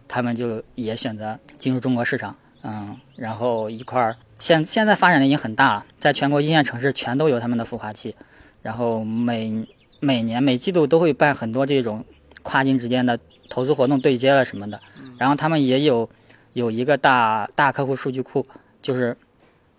[0.08, 8.16] 他们就也选择进入中国市场，嗯，然后一块儿现现在发展的已经很大了，在全国一线城市全都有他们的孵化器，
[8.62, 9.64] 然后每
[10.00, 12.04] 每年每季度都会办很多这种
[12.42, 13.18] 跨境之间的
[13.50, 14.80] 投资活动对接了什么的，
[15.18, 16.08] 然后他们也有
[16.52, 18.46] 有一个大大客户数据库，
[18.80, 19.16] 就是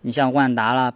[0.02, 0.94] 你像万达啦、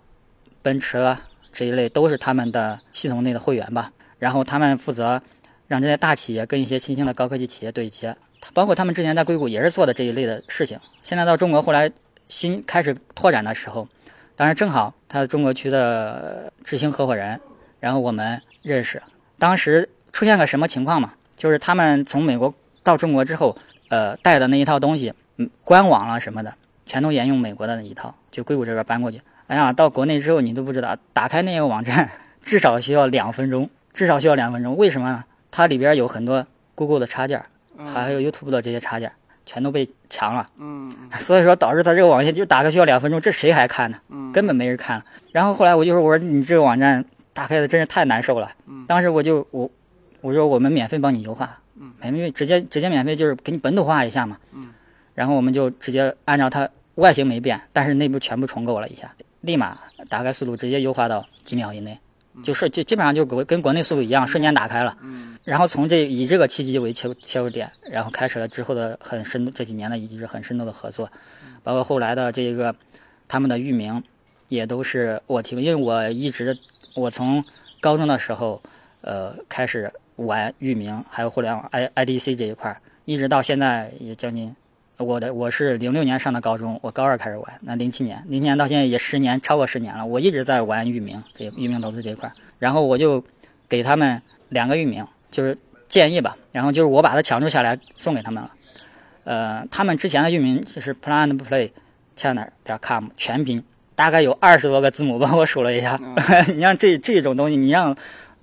[0.62, 5.22] 奔驰啦这一类都是他们的系统内的会员吧，然后他们负责
[5.68, 8.16] 让这些大企业跟一些新兴的高科技企业对接。
[8.54, 11.90] 包括他们之前在硅谷也是做的这一类的事情，现在到中国后来
[12.28, 13.88] 新开始拓展的时候，
[14.36, 17.40] 当然正好他中国区的执行合伙人，
[17.80, 19.02] 然后我们认识，
[19.40, 21.14] 当时出现个什么情况嘛？
[21.38, 22.54] 就是他们从美国
[22.84, 23.58] 到中国之后，
[23.94, 26.56] 呃，带的那一套东西，嗯，官网了什么的，
[26.88, 29.22] 全都沿用美国的那一套，就硅谷这边搬过去。
[29.46, 32.10] 哎呀，到国内之后你都不知道，打开那个网站
[32.42, 34.76] 至少需要两分钟，至少需要两分钟。
[34.76, 35.24] 为什么呢？
[35.52, 37.44] 它里边有很多 Google 的插件。
[37.92, 39.12] 还有 YouTube 的这些插件
[39.48, 43.98] 全都被抢了，嗯， 所以说导致它这个网页就打开需要两分钟，这谁还看呢？
[44.10, 45.04] 嗯，根本没人看了。
[45.32, 47.04] 然后后来我就说，我说你这个网站
[47.34, 48.52] 打开的真是太难受了。
[48.68, 49.70] 嗯，当时我就我
[50.22, 51.63] 我说我们免费帮你优化，嗯，
[52.12, 54.74] 免费直接直接免费就是给你本土化一下嘛，嗯，
[55.14, 62.00] 然后我们就直接按照它外形没变，但是内部全部重构了一下，立马打开速度直接优化到几秒以内。
[62.44, 64.98] 就是就基本上就跟跟国内速度一样，瞬间打开了。
[65.04, 65.38] 嗯。
[65.44, 71.12] 然后从这以这个契机为切切入点，然后开始了之后的很深这几年的一直很深度的合作，
[71.62, 72.76] 包括后来的这个
[73.28, 74.02] 他们的域名
[74.48, 76.58] 也都是我提供，因为我一直
[76.96, 77.46] 我从
[77.80, 78.60] 高中的时候
[79.02, 84.56] 呃开始玩域名，还有互联网 I IDC 这一块，一直到现在也将近。
[84.98, 90.06] 我的我是零六年上的高中，我高二开始玩，那零七年，零七年到现在也十年，超过十年了。
[90.06, 92.32] 我一直在玩域名，这域名投资这一块。
[92.60, 93.22] 然后我就
[93.68, 95.58] 给他们两个域名，就是
[95.90, 96.38] 建议吧。
[96.52, 98.52] 然后就是我把它抢注下来送给他们了。
[99.24, 101.72] 呃，他们之前的域名就是 Plan Play
[102.16, 103.64] Channel 点 com 全拼，
[103.96, 106.00] 大概有二十多个字母，帮我数了一下。
[106.54, 107.94] 你像这这种东西，你让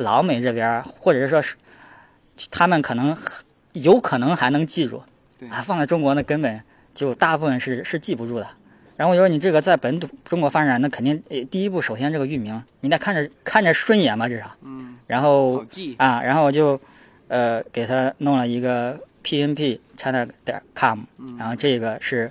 [0.01, 1.57] 老美这边，或者是说是
[2.51, 3.17] 他们可能
[3.73, 5.03] 有可能还能记住。
[5.51, 8.47] 啊，放在中国那根本就大部分是是记不住的。
[8.97, 14.55] 然后我说你这个在本土中国发展，那肯定呃第一步首先这个域名你得看着看着顺眼嘛，至少。
[14.63, 15.65] 嗯，然后。
[15.97, 16.79] 啊，然后我就
[17.29, 21.01] 呃给他弄了一个 PNP China 点 com，
[21.39, 22.31] 然后这个是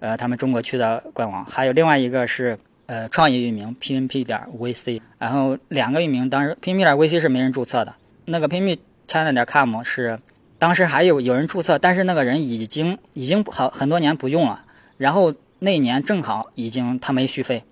[0.00, 7.94] 呃他们中国区的官网，还有另外一个是呃创业域名 PNP 点 VC，然后两个域名当时 PNP 点 VC 是没人注册的，
[8.26, 10.18] 那个 PNP China 点 com 是
[10.58, 14.64] 当时还有有人注册，但是那个人已经已经好很多年不用了，
[14.96, 17.64] 然后那年正好已经他没续费，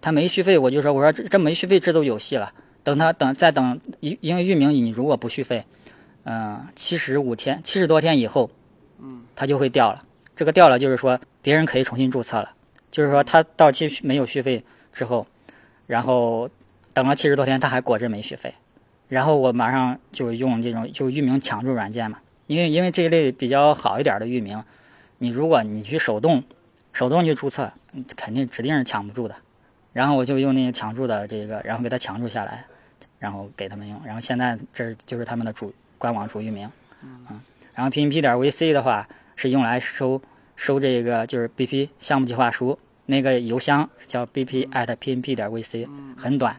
[0.00, 2.52] 他没续费，我就说我说这这没续费这都有戏了。
[2.82, 5.64] 等他等再等，因因为域名你如果不续费，
[6.22, 8.48] 嗯，七十五天七十多天以后，
[9.00, 10.04] 嗯，它就会掉了。
[10.36, 12.52] 这个掉了就是说别人可以重新注册了，
[12.96, 15.26] 就是说他到期没有续费之后，
[15.86, 16.48] 然后
[16.94, 18.54] 等了七十多天他还果真没续费，
[19.08, 24.64] 然后我马上就用这种就域名抢注软件嘛，因为因为这一类比较好一点的域名，
[25.18, 26.42] 你如果你去手动
[26.94, 27.70] 手动去注册，
[28.16, 29.36] 肯定指定是抢不住的。
[29.92, 32.64] 然后我就用那个抢注的这个，然后给它抢注下来。
[33.18, 36.70] 然后给他们用，然后现在这就是他们的主官网主域名，
[37.02, 37.40] 嗯，
[37.74, 40.20] 然后 PNP 点 VC 的话是用来收
[40.54, 46.56] 收这个就是 BP 项目计划书，那个邮箱叫 BP at PNP 点 VC，很短，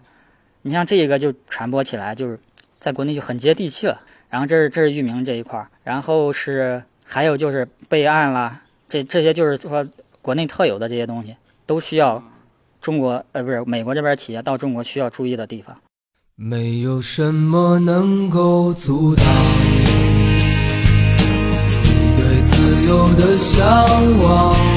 [0.63, 2.39] 你像这一个就传播起来就是
[2.79, 4.01] 在国内就很接地气了。
[4.29, 9.87] 然后这是这是域名这一块儿，然后是还有就是备案啦，这这些就是说
[10.21, 12.21] 国内特有的这些东西都需要
[12.81, 15.77] 中国呃不是美国这边企业到中国需要注意的地方。
[16.35, 19.25] 没有什么能够阻挡
[21.83, 23.65] 你对自由的向
[24.19, 24.76] 往。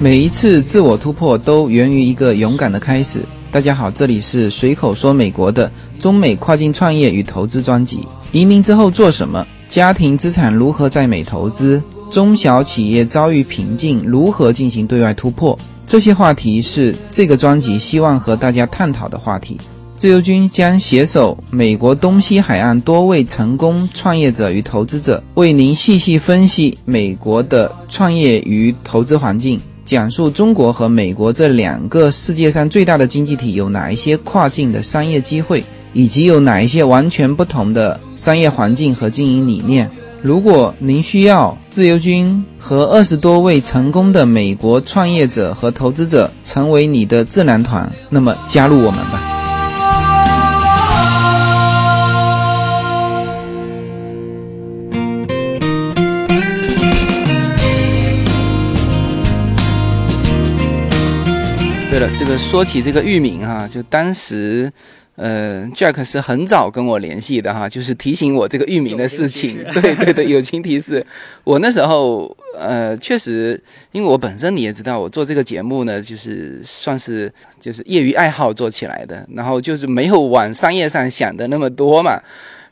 [0.00, 3.20] 每一次自我突破都源于一个勇敢的开始。
[3.52, 8.00] 大家好，这里是随口说美国的中美跨境创业与投资专辑。
[8.32, 9.46] 移民之后做什么？
[9.68, 11.80] 家庭资产如何在美投资？
[12.10, 15.56] 中小企业遭遇瓶颈，如何进行对外突破？
[15.86, 19.56] 这些话题是这个专辑希望和大家探讨的话题。
[19.96, 39.90] 自由军将携手美国东西海岸多位成功创业者与投资者，为您细细分析美国的创业与投资环境，讲述中国和美国这两个世界上最大的经济体有哪一些跨境的商业机会，以及有哪一些完全不同的商业环境和经营理念。
[40.22, 49.33] 如果您需要自由军和二十多位成功的美国创业者和投资者成为你的智囊团，那么加入我们吧。
[61.94, 64.72] 对了，这个说起这个域名哈，就当时。
[65.16, 69.62] 呃，Jack 是很早跟我联系的哈，就是提醒我这个域名的事情。
[69.72, 71.06] 对对对，友情提示。
[71.44, 82.20] 我那时候呃，确实，因为我本身你也知道，我做这个节目呢，就是算是就是业余爱好做起来的，然后就是没有往商业上想的那么多嘛。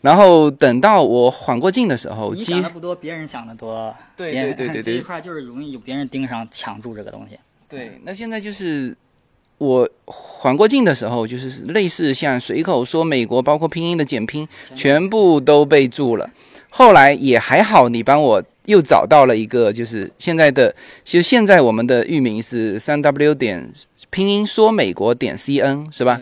[0.01, 3.95] 然后等到我缓过劲的时候，你想的不多，别人想的多。
[4.17, 7.39] 对对对对对，这一块就是容易有别人盯上抢住这个东西。
[7.69, 8.97] 对，那现在就是。
[9.63, 16.29] 我缓过劲的时候，就是类似像随口说美国，包括拼音的简拼，全部都备注了。
[16.69, 23.71] 后来也还好，你帮我又找到了一个，就是现在的，其实现在我们的域名是三 w 点
[24.11, 26.21] 拼音说美国点 cn 是吧？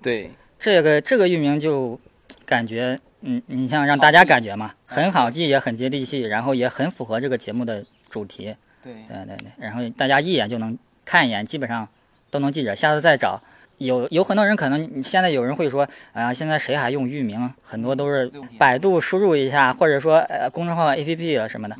[0.00, 1.98] 对，这个这个域名就
[2.44, 8.54] 感觉，嗯，你像让大家感觉嘛，很好记，也很接地气，然后也很符合这个节目的主题。
[8.84, 11.88] 对，对对对，然后大家一眼就能看一眼，基本上。
[12.36, 13.42] 都能记着，下次再找。
[13.78, 17.52] 有有很多人可能现在有人会说，哎呀，现在谁还用域名？
[17.62, 21.76] 很多都是百度输入一下，或者说呃公众号 APP 啊什么的。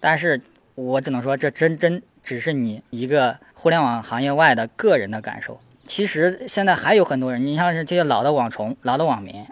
[0.00, 0.40] 但是
[0.74, 5.60] 我只能说，这真真只是你一个互联网行业外的个人的感受。
[5.86, 9.46] 其实现在还有很多人，你像是这些老的网虫、老的网民，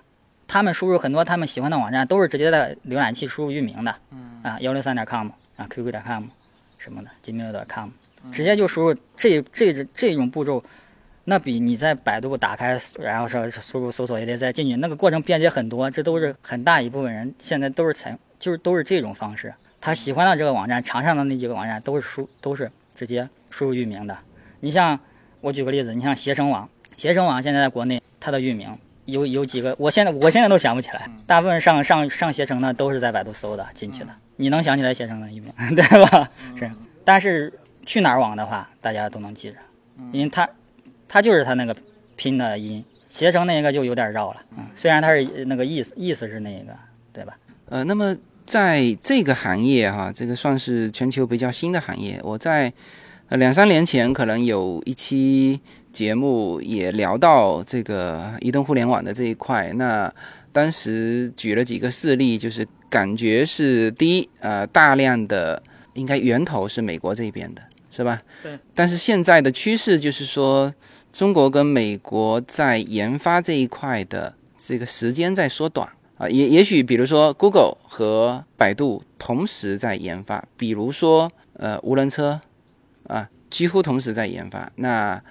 [0.47, 3.95] 他们输入很多他们喜欢的网站，都是直接在浏览器输入域名的。
[4.11, 6.25] 嗯啊，幺六三点 com 啊，QQ 点 com
[6.77, 7.89] 什么的，Gmail 点 com。
[8.33, 10.63] 直接就输入这这这种步骤，
[11.25, 15.91] 那比你在百度打开，然后说输入搜索也得再进去，那个过程便捷很多。
[15.91, 19.53] 这都是很大一部分人现在都是采，就是都是这种方式。
[19.81, 24.17] 他喜欢的这个网站，常上的那几个网站都是输都是直接输入域名的。
[24.61, 24.99] 你像
[25.41, 31.11] 我举个例子，你像携程网，携程网现在在国内它的域名有有几个，我现在我现在都想不起来。
[31.27, 34.09] 大部分上上上携程的都是在百度搜的进去的。
[34.37, 36.31] 你能想起来携程的域名 对吧？
[36.57, 36.71] 是，
[37.05, 37.53] 但是。
[37.87, 39.57] 去哪儿网的话，大家都能记着，
[40.13, 40.47] 因为它，
[41.09, 41.75] 它就是它那个
[42.17, 46.77] 拼的音，携程那个就有点绕了，嗯，虽然它是那个意思，意思是那个，
[47.13, 47.39] 对吧？
[47.69, 48.15] 呃，那么
[48.45, 52.21] 在这个行业哈，这个算是全球比较新的行业。
[52.23, 52.73] 我在
[53.29, 55.61] 呃两三年前可能有一期
[55.93, 60.13] 节目也聊到这个移动互联网的这一块，那
[60.53, 65.63] 当时举了几个事例，就是感觉是第一，呃，大量的
[65.95, 67.63] 应该源头是美国这边的，
[67.97, 68.23] 是吧？
[68.43, 68.59] 对。
[68.75, 70.73] 但是现在的趋势就是说，
[71.13, 75.89] 中国跟美国在研发这一块的这个时间在缩短。
[76.19, 82.41] 啊，也也许，比如说，Google 和百度同时在研发，比如说，呃，无人车，
[83.07, 84.73] 啊，几乎同时在研发。
[84.77, 85.23] 那，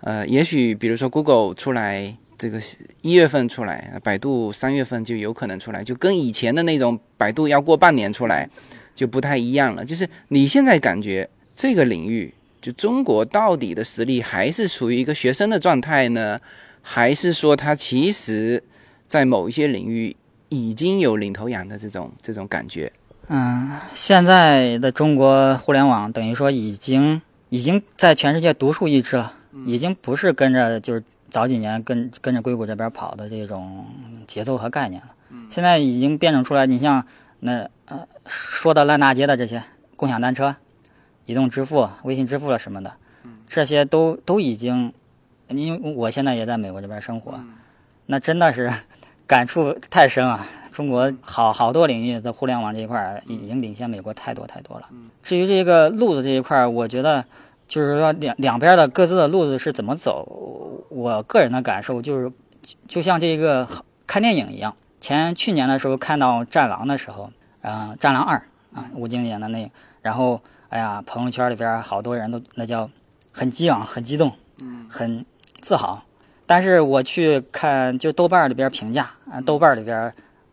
[0.00, 2.58] 呃，也许，比如说，Google 出来这个
[3.02, 8.48] 一月份出来，百度三月份就有可能出来，就跟以前的那种百度要过半年出来，
[8.94, 9.84] 就不太一样了。
[9.84, 11.28] 就是你现在感觉
[11.60, 12.32] 这个领域，
[12.62, 16.40] 就中国到底的实力还是处于一个学生的状态呢，
[16.80, 18.64] 还是说它其实
[19.06, 20.16] 在某一些领域？
[20.48, 22.92] 已经有领头羊的这种这种感觉。
[23.28, 29.32] 嗯，现在的中国互联网等于说已经已经在全世界独树一帜了，
[29.64, 33.86] 已经不是跟着就是早几年跟跟着硅谷这边跑的这种
[34.26, 35.08] 节奏和概念了。
[35.48, 37.06] 现在已经变成出来，你像
[37.38, 39.62] 那呃说的烂大街的这些
[39.94, 40.56] 共享单车、
[41.30, 42.92] 移动支付、微信支付了什么的，
[43.46, 44.92] 这些都都已经，
[45.48, 47.38] 因为我现在也在美国这边生活，
[48.06, 48.70] 那真的是。
[49.30, 50.44] 感触太深啊！
[50.72, 54.88] 中国好好多领域的互联网这一块已经领先美国太多太多了。
[55.22, 57.24] 至于这个路子这一块，我觉得
[57.68, 62.32] 就是说两两边的各自的路子是怎么走，我个人的感受就是，
[62.88, 63.64] 就像这个
[64.04, 64.74] 看电影一样。
[65.00, 68.42] 前去年的时候看到《战狼》的时候，嗯，《战狼二》
[68.76, 69.70] 啊，吴京演的那，
[70.02, 70.40] 然后
[70.70, 72.88] 哎呀，朋友圈里边好多人都那叫
[73.32, 75.26] 很激昂、很激动，嗯，很
[75.60, 76.02] 自豪。
[76.46, 80.12] 但是我去看，就豆瓣里边评价，啊，豆瓣里边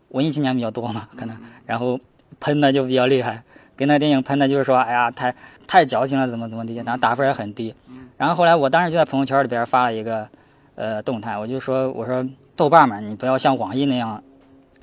[0.10, 1.38] 文艺青年比较多嘛，可能，
[1.68, 2.00] 然后
[2.40, 3.44] 喷的就比较厉害，
[3.76, 5.34] 给那电影喷的就是说，哎呀，太
[5.68, 7.74] 太矫情了，怎么怎么地，然后打分也很低。
[8.18, 10.28] 然后后来我当时就在朋友圈里边发了一个，
[10.74, 14.24] 呃，动态，我就说，我说豆瓣嘛，你不要像网易那样，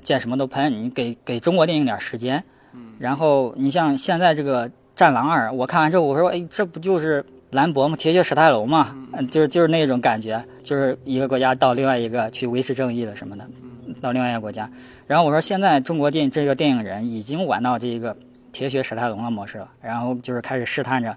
[0.01, 2.41] 见什么都喷，你给给中国电影点时间。
[2.99, 7.25] 然后你像现在这个《战狼二》，我看完之后，我说，哎，这不就是。
[7.51, 13.47] 兰博吗，铁血史泰龙嘛，嗯，就是就是那种感觉，就是一个国家到另外一个去维持正义了什么的，
[14.01, 14.69] 到另外一个国家。
[15.07, 18.17] 然后我说，现在中国电这个电影人已经玩到这个
[18.51, 21.15] 铁血史泰龙的模式了，然后就是开始试探着，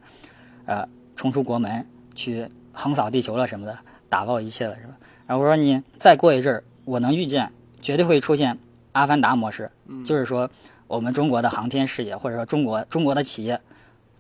[0.67, 3.77] 呃，冲出国门去横扫地球了什么的，
[4.09, 4.91] 打爆一切了是吧？
[5.27, 7.51] 然后我说你再过一阵儿，我能预见
[7.83, 8.57] 绝对会出现
[8.93, 9.69] 阿凡达模式，
[10.05, 10.49] 就是说
[10.89, 13.61] 我们中国的航天事业或者说中国中国的企业。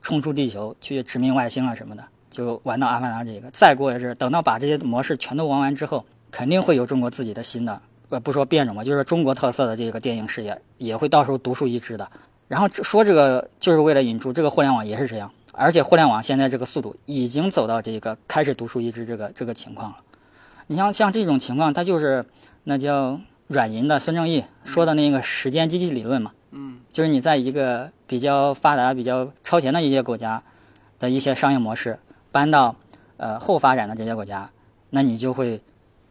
[0.00, 3.50] 冲出地球去殖民外星了什么的，就玩到阿凡达这个。
[3.50, 12.08] 再过一阵，等到把这些模式全都玩完之后，肯定会有中国自己的新的，呃，不说变种吧，就是中国特色的这个电影事业也会到时候独树一帜的。
[12.46, 19.96] 然后说这个就是为了引出这个互联网也是这样，而且互联网现在这个速度已经走到这个开始独树一帜这个这个情况了。
[20.68, 22.24] 你像像这种情况，它就是
[22.62, 26.30] 那叫软银的孙正义说的那个时间机器理论嘛。
[26.50, 30.42] 嗯，就是你在一个比较发达、比较超前的一些国家
[30.98, 31.98] 的一些商业模式
[32.32, 32.74] 搬到
[33.18, 34.50] 呃后发展的这些国家，
[34.90, 35.60] 那你就会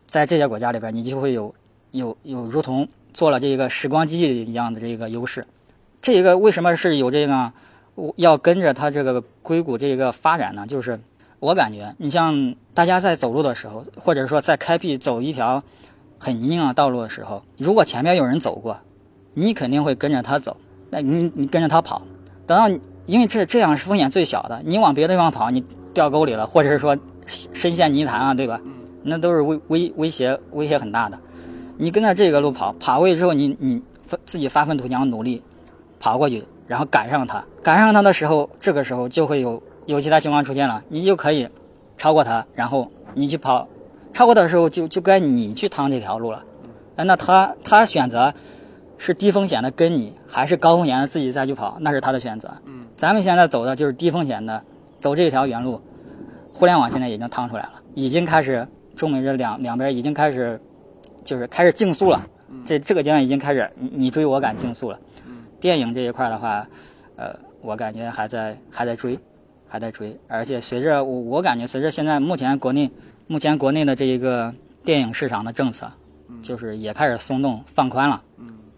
[0.06, 1.56] 在这些国家里边，你就会有
[1.90, 5.48] 有有如同做了这个时光机一样的这个优势。
[6.02, 7.52] 这个为什么是有这个
[8.16, 10.68] 要跟着它这个硅谷这个发展呢？
[10.68, 11.00] 就是
[11.40, 15.64] 我感觉，你像大家在走路的时候，或者说在开辟走一条
[16.20, 18.80] 很泥泞的道路的时候，如果前面有人走过。
[19.40, 20.58] 你肯定会跟着他走，
[20.90, 22.02] 那你你跟着他跑，
[22.48, 22.68] 等到
[23.06, 24.60] 因为这这样是风险最小的。
[24.66, 25.64] 你往别的地方跑，你
[25.94, 28.60] 掉沟里了，或者是说深陷泥潭啊，对吧？
[29.04, 31.20] 那都是威威威胁威胁很大的。
[31.78, 33.80] 你跟着这个路跑，跑过去之后，你你
[34.26, 35.44] 自己发愤图强努力
[36.00, 41.48] 跑过去，然后赶上他，赶上他的时候，这个时候就会有有其他情况出现了，你就可以
[41.96, 43.68] 超过他，然后你去跑，
[44.12, 46.44] 超过的时候就就该你去趟这条路了。
[46.96, 48.34] 那他他选择。
[48.98, 52.52] 是低风险的跟你，还是高风险的自己再去跑，那是他的选择。
[52.66, 54.64] 嗯，咱们现在走的就是低风险的，
[55.00, 55.82] 走这条原路。
[56.54, 60.60] 互联网现在已经趟出来了，已经开始中美这两两边已经开始，
[61.24, 62.26] 就是开始竞速了。
[62.66, 65.00] 这这个阶段已经开始你追我赶竞速了。
[65.60, 66.68] 电影这一块的话，
[67.16, 69.20] 呃，我感觉还在还在追，
[69.68, 70.18] 还在追。
[70.28, 72.89] 而且随着我我感觉随着现在目前国内
[73.28, 75.91] 目前国内的这一个电影市场的政策，
[76.41, 78.24] 就是也开始松动放宽了。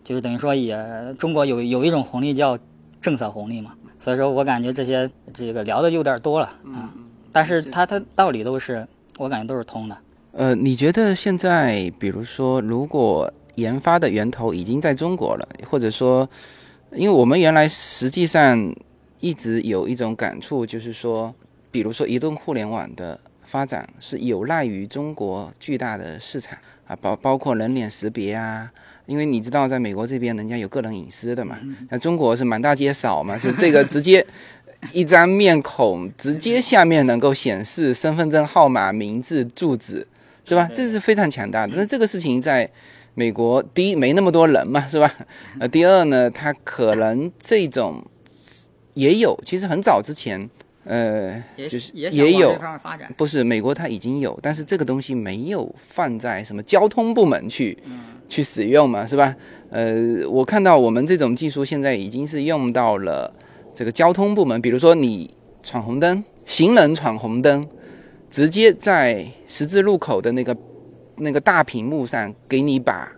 [0.10, 0.76] 就是等于说，也
[1.20, 2.58] 中国有有一种红利叫
[3.00, 6.92] 政策红利嘛，所以说我感觉这些这个聊的有点多了啊，
[7.32, 8.88] 但是它它道理都是
[9.20, 9.96] 我感觉都是通的。
[10.32, 16.28] 呃，你觉得现在比如说，如果研发的源头已经在中国了，或者说，
[16.92, 18.76] 因为我们原来实际上
[19.20, 21.32] 一直有一种感触，就是说，
[21.70, 26.58] 比如说移动互联网的发展是有赖于中国巨大的市场
[26.88, 28.72] 啊，包包括人脸识别啊。
[29.10, 31.58] 因为你知道，在美国这边人家有个人隐私的嘛，
[31.90, 34.24] 那中国是满大街扫嘛， 是这个直接
[34.92, 40.06] 一张面孔直接下面能够显示身份证号码、名字、住址，
[40.46, 40.70] 是吧？
[40.72, 41.74] 这是非常强大的。
[41.76, 42.70] 那这个事情在
[43.16, 45.12] 美国，第一没那么多人嘛，是吧？
[45.60, 48.06] 呃，第二呢，他可能这种
[48.94, 50.48] 也有，其实很早之前，
[50.90, 52.58] 呃，就是也也有。
[53.16, 57.78] 不是美国它已经有，但是这个东西没有放在什么交通部门去。
[58.32, 59.36] 去使用嘛，是吧？
[59.72, 63.34] 呃，我看到我们这种技术现在已经是用到了
[63.74, 65.34] 这个交通部门，比如说你
[65.64, 67.68] 闯红灯，行人闯红灯，
[68.30, 70.56] 直接在十字路口的那个
[71.18, 73.12] 那个大屏幕上给你把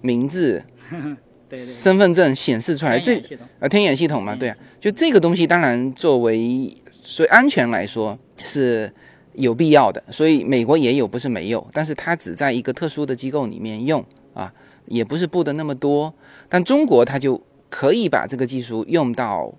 [0.00, 0.60] 名字、
[1.48, 3.22] 对对，身份证显示出来，这
[3.60, 6.76] 啊天眼系统嘛，对啊，就这个东西当然作为
[7.06, 8.92] 所以安全来说是
[9.34, 14.04] 有必要的，所以美国也有，不是没有，但是它只在一个特殊的机构里面用。
[14.34, 14.52] 啊，
[14.84, 16.12] 也不是布的那么多，
[16.46, 19.50] 但中国它就可以把这个技术用到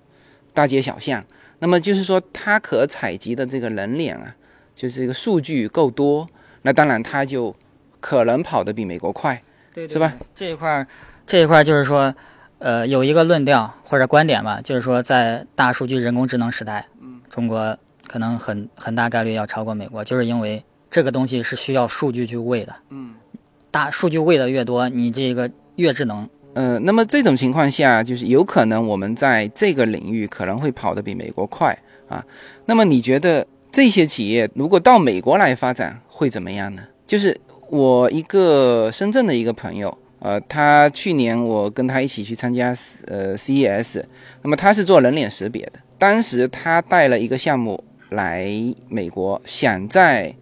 [0.53, 1.25] 大街小巷。
[1.57, 4.35] 那么就是说，它可采集的这个人脸啊，
[4.75, 6.29] 就是这个数据够多，
[6.61, 7.55] 那当然它就
[7.99, 9.41] 可能跑得比美国快，
[9.73, 10.15] 对，是吧？
[10.35, 10.85] 这一块，
[11.25, 12.13] 这一块就是说，
[12.59, 16.96] 呃，有一个论调或者观点吧，就是说，在大数据、人工智能时代，嗯，
[17.37, 17.77] 中国
[18.07, 23.13] 可能很很大概率要超过美国，就是因为这个东西是需要数据去喂的，嗯。
[23.69, 26.27] 大数据喂的越多，你这个越智能。
[26.55, 31.77] 呃，那么这种情况下，就是有可能我们在这个领域可能会跑得比美国快
[32.09, 32.25] 啊。
[32.65, 36.81] 那么你觉得这些企业如果到美国来发展会怎么样呢？
[37.05, 42.73] 就是我一个深圳的一个朋友，呃，他去年我跟他一起去参加
[43.05, 44.03] 呃 CES，
[44.41, 48.49] 那么他是做人脸识别的，当时他带了一个项目来
[48.87, 50.35] 美国，想在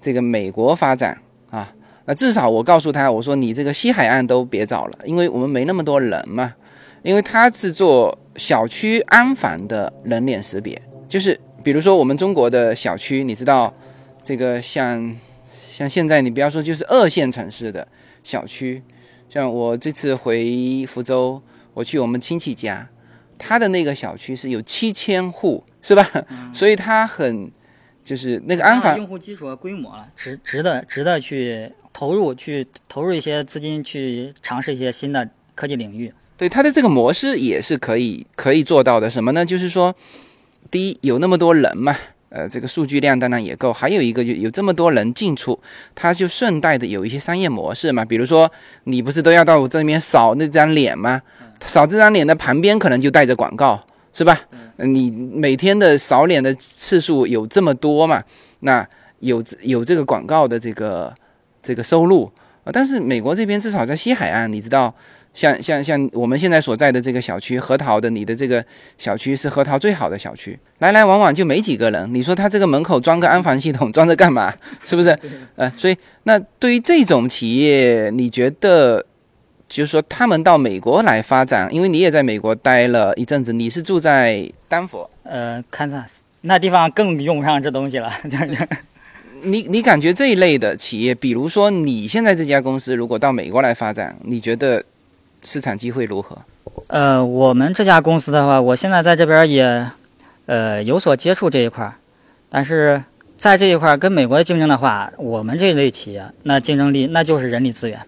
[0.00, 1.72] 这个美国发展啊。
[2.06, 6.54] 那至少我告诉他，我说你这个西海岸都别找了，因为我们没那么多人嘛。
[7.02, 13.74] 因为他是做小区安防的人脸识别，就是比如说我们中国的小区，你知道，
[14.22, 17.86] 这个像像现在你不要说就是二线城市的
[18.22, 18.82] 小区，
[19.28, 21.42] 像我这次回福州，
[21.74, 22.88] 我去我们亲戚家，
[23.38, 26.06] 他的那个小区是有七千户，是吧？
[26.52, 27.50] 所以他很
[28.04, 31.72] 就是那个安防用户基础和规模了，值值得值得去。
[31.96, 39.08] 投入去投入一些资金去尝试一些新的科技领域，对它的这个模式也是可以可以做到的。
[39.08, 39.46] 什么呢？
[39.46, 39.94] 就是说，
[40.72, 41.94] 第一有那么多人嘛，
[42.30, 43.72] 呃，这个数据量当然也够。
[43.72, 45.56] 还有一个就有这么多人进出，
[45.94, 48.04] 它就顺带的有一些商业模式嘛。
[48.04, 48.50] 比如说，
[48.82, 51.22] 你不是都要到我这边扫那张脸吗？
[51.66, 53.80] 扫这张脸的旁边可能就带着广告，
[54.12, 54.38] 是吧？
[54.76, 58.22] 你每天的扫脸的次数有这么多嘛？
[58.60, 58.86] 那
[59.20, 61.14] 有有这个广告的这个。
[61.66, 62.30] 这个收入
[62.64, 64.94] 啊，但是美国这边至少在西海岸，你知道，
[65.32, 68.62] 像像像我们现在所在的这个小区，核桃的，你的这个
[68.98, 72.12] 小区是核桃最好的小区，来来往往就没几个人。
[72.12, 74.52] 你说他这个门口装个安防系统，装着干嘛？
[74.84, 75.18] 是不是？
[75.56, 79.02] 呃，所以那对于这种企业，你觉得
[79.74, 88.68] 就是说他们到美国来发展，因为你也在美国待了一阵子，你是住在丹佛，呃，，Kansas 那地方更用不上这东西了， 就是。
[89.42, 94.84] 你你感觉这一类的企业，比如说你现在这家公司，如果到美国来发展，你觉得
[95.42, 96.38] 市场机会如何？
[96.86, 99.90] 呃，我们这家公司的话，我现在在这边也
[100.46, 101.94] 呃有所接触这一块儿，
[102.48, 103.02] 但是
[103.36, 107.98] 在这一块儿跟美国的竞争的话，我们这类企业那竞争力那就是人力资源，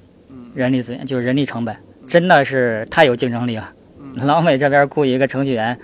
[0.56, 1.76] 人力资源就是人力成本，
[2.08, 3.72] 真的是太有竞争力了。
[4.14, 5.78] 老美这边雇一个程序员，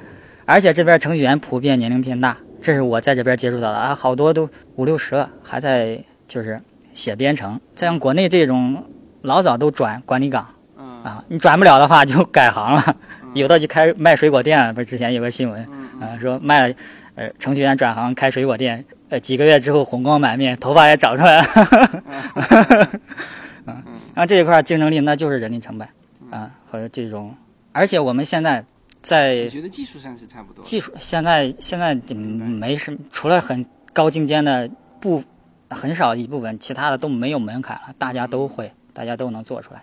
[0.46, 2.38] 而且这边程序员普遍年龄偏大。
[2.62, 6.58] 这是我在这边接触到的啊，好多都五六十了，还在就是
[6.94, 7.60] 写编程。
[7.76, 8.84] 像国内这种
[9.20, 10.46] 老早都转管理岗，
[10.76, 12.96] 啊，你转不了的话就改行了，
[13.34, 14.74] 有的就开卖水果店。
[14.74, 15.62] 不是之前有个新闻，
[16.00, 16.74] 啊，说卖了，
[17.16, 22.88] 呃，程序员转行开水果店，呃，几个月之后红光满面，头发也长出来了。
[23.64, 23.82] 啊，
[24.14, 25.88] 那这一块竞争力那就是人力成本，
[26.30, 27.34] 啊，和这种，
[27.72, 28.64] 而且我们现在。
[29.02, 30.64] 在我觉得技术上是差不多。
[30.64, 35.20] 技术现在现在没什么，除了很高精尖的部
[35.68, 39.82] 很少一部分，其他的都没有门槛了，大家都会，大家都能做出来。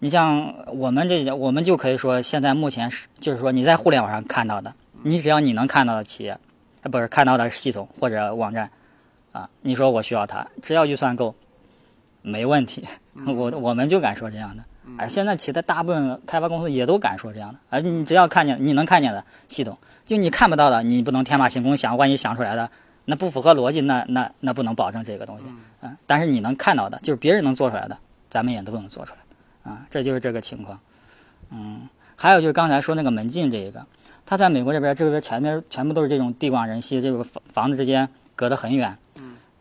[0.00, 4.74] 你像我们这，我们就可以说，现在目前是就是说你在互联网上看到的，
[5.04, 6.36] 你只要你能看到的企业，
[6.90, 8.68] 不是看到的系统或者网站，
[9.30, 11.32] 啊，你说我需要它，只要预算够，
[12.26, 12.84] 没问题。
[13.26, 14.64] 我我们就敢说这样的。
[14.98, 22.70] 哎，现在其他大部分开发公司也都敢说这样的，哎，你只要看见你能看见的系统，就你看不到的，你不能天马行空想，万一想出来的
[23.04, 25.44] 那不符合逻辑，那那那不能保证这个东西，
[25.82, 27.98] 嗯，但是你能看到的，就是别人能做出来的，
[28.30, 30.78] 咱们也都能做出来，啊，这就是这个情况，
[31.50, 33.84] 嗯，还有就是刚才说那个门禁这一个，
[34.24, 38.96] 他在美国这边这边前面全部都是这种地广人稀，这个房房子之间隔得很远，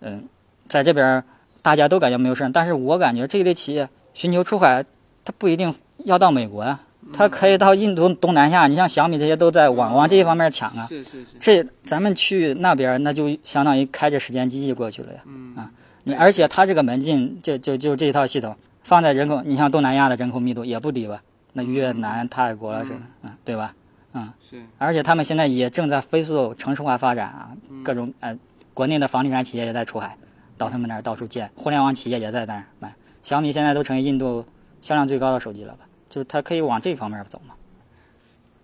[0.01, 0.24] 嗯，
[0.68, 1.24] 在这边
[1.66, 4.86] 大家都感觉没有事，但是我感觉这一类企业寻求出海。
[5.28, 6.80] 它不一定要到美国呀，
[7.11, 8.68] 它可以到印度、东南亚。
[8.68, 10.86] 你像小米这些都在往往这一方面抢啊。
[10.88, 11.38] 是是是。
[11.39, 15.22] 这咱们去那边，那就相当于开着时间机器过去了呀。
[15.26, 15.72] 嗯啊，
[16.03, 21.24] 你而且它这个门禁，就就就这一套系统放在人口，你像东南亚的人口密度也不低吧？
[21.53, 22.91] 那越南、泰国了是，
[23.24, 23.74] 嗯，对吧？
[24.13, 24.32] 嗯。
[24.47, 24.63] 是。
[24.78, 27.49] 而且他们现在也正在飞速城市化发展啊，
[27.84, 28.38] 各种呃，
[28.76, 30.16] 国内的房地产企业也在出海，
[30.58, 32.93] 到他们那儿到处借，互联网企业也在那儿买。
[33.24, 34.45] 小米现在都成为印度。
[34.82, 35.80] 销量最高的手机了吧？
[36.08, 37.56] 就是它可以往这方面走嘛。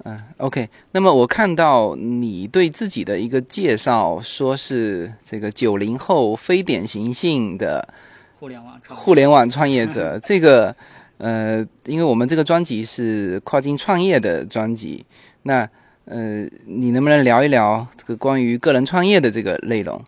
[0.04, 0.70] 嗯，OK。
[0.92, 7.92] 那么我看到你对自己的一个介绍，说是这个九零后非典型性的
[8.39, 10.20] 互联网互联网创业者。
[10.20, 10.76] 这个
[11.18, 15.04] 呃，因为我们这个专辑是跨境创业的专辑，
[15.42, 15.68] 那
[16.06, 20.00] 呃，你能不能聊一聊这个关于个人创业的这个内容？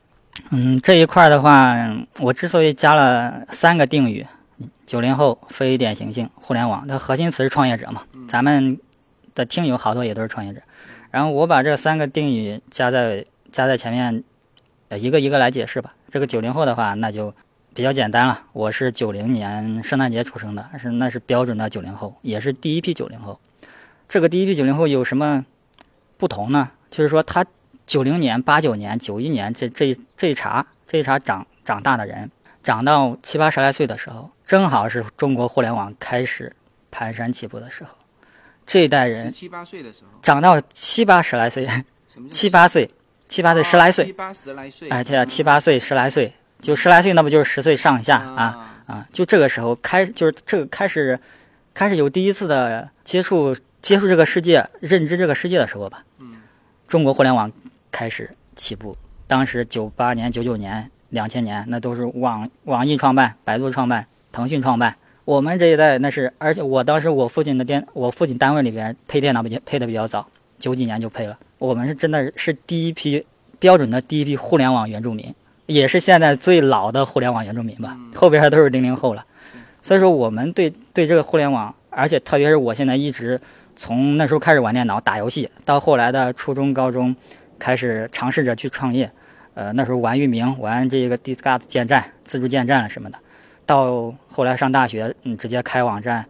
[0.55, 1.75] 嗯，这一块的话，
[2.19, 4.23] 我之所以加了三个定语。
[4.85, 8.03] 九零后非典型性互联网，它核心词是创业者嘛？
[8.27, 8.79] 咱们
[9.33, 10.61] 的听友好多也都是创业者。
[11.09, 14.23] 然后我把这三个定语加在加在前面，
[14.89, 15.95] 呃，一个一个来解释吧。
[16.11, 17.33] 这个九零后的话，那就
[17.73, 18.41] 比较简单了。
[18.53, 23.39] 我是九零年圣诞节出生的，是那是标准的九零后，也是第一批九零后。
[24.07, 25.43] 这个第一批九零后有什么
[26.17, 26.69] 不同呢？
[26.91, 27.43] 就是说他
[27.85, 32.29] 九零年、八九年、九一年这这这一茬这一茬长长大的人。
[32.63, 36.55] 长到七八十来岁的时候，正好是中国互联网开始
[36.89, 37.89] 蹒跚起步的时候。
[38.65, 41.67] 这一代人七八岁的时候，长到七八十来岁，
[42.31, 42.89] 七八岁，
[43.27, 49.05] 七八岁十来岁，七八十来岁，哎，对啊，七八岁十来岁，就十来岁，那不就是十岁上下啊啊？
[49.11, 51.19] 就这个时候开，就是这个开始，
[51.73, 56.05] 开始有第一次的接触，接触这个世界，认知这个世界的时候吧。
[56.19, 56.37] 嗯，
[56.87, 57.51] 中国互联网
[57.93, 60.89] 开始起步，当时九八年、九九年。
[61.13, 64.95] 两千年那都是网网易创办、百度创办、腾讯创办。
[65.25, 70.27] 我们这一代那是，而且我当时我父亲的电，我父亲单位里边配电脑比配的比较早，
[70.57, 71.37] 九几年就配了。
[71.59, 73.23] 我们是真的是第一批
[73.59, 75.31] 标准的第一批互联网原住民，
[75.67, 77.95] 也是现在最老的互联网原住民吧。
[78.15, 79.23] 后边都是零零后了，
[79.83, 83.39] 所以说我们对对这个互联网，而且特别是我现在一直
[83.75, 87.15] 从那时候开始玩电脑打游戏，到后来的初中、高中
[87.63, 89.09] 开始尝试着去创业。
[89.53, 93.17] 呃，那时候玩域名，玩这个 Discuss 建站、自助建站了什么的，
[93.65, 96.25] 到后来上大学，嗯，直接开网站，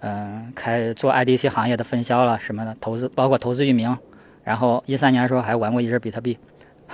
[0.00, 3.96] 嗯，开做 IDC 行业的分销了什么的，投资包括投资域名，
[4.42, 6.36] 然后一三年的时候还玩过一阵比特币，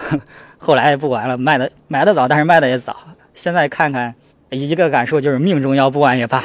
[0.58, 2.94] 后来不玩了，卖的买的早，但是卖的也早。
[3.32, 4.14] 现在看看，
[4.50, 6.42] 一个感受就是命中要不玩也罢，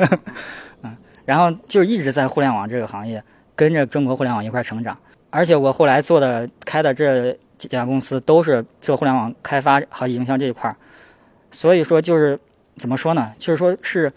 [0.82, 0.94] 嗯，
[1.24, 3.22] 然后就一直在互联网这个行业
[3.54, 4.98] 跟着中国互联网一块成长，
[5.30, 7.36] 而且我后来做的开的这。
[7.60, 10.74] 几家公司都是做互联网开发和营销这一块儿，
[11.50, 12.40] 所以说就是
[12.78, 13.34] 怎么说呢？
[13.38, 14.10] 就是说是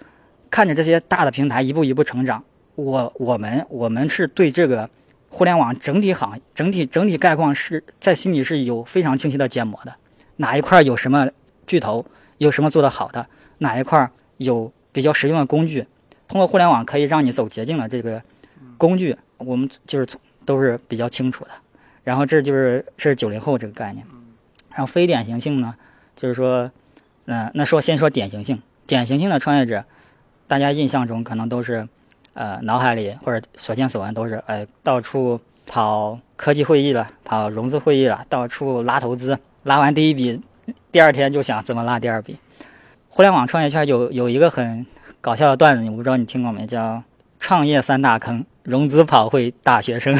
[0.49, 2.41] 看着这些大的平台一步一步成长，
[2.75, 4.89] 我我们我们是对这个
[5.27, 9.93] 互联网整体行整体整体概况是在心里是有非常清晰的建模的，
[10.37, 11.27] 哪一块有什么
[11.67, 12.05] 巨头，
[12.37, 15.85] 有什么做得好的，哪一块有比较实用的工具，
[16.29, 18.23] 通过互联网可以让你走捷径的这个
[18.77, 21.51] 工具，我们就是从都是比较清楚的。
[22.03, 24.05] 然后这就是是九零后这个概念，
[24.69, 25.73] 然后非典型性呢，
[26.15, 26.69] 就是说，
[27.27, 29.85] 嗯，那说先说典型性，典型性的创业者，
[30.45, 31.87] 大家印象中可能都是，
[32.33, 40.41] 呃，脑海里或者所见所闻都是，哎，到处跑科技会议了，跑融资会议了，到处拉投资，拉完第一笔，
[40.91, 42.37] 第二天就想怎么拉第二笔。
[43.07, 44.85] 互联网创业圈有有一个很
[45.21, 47.01] 搞笑的段子，我不知道你听过没，叫
[47.39, 48.45] 创业三大坑。
[48.63, 50.15] 融资跑会大学生，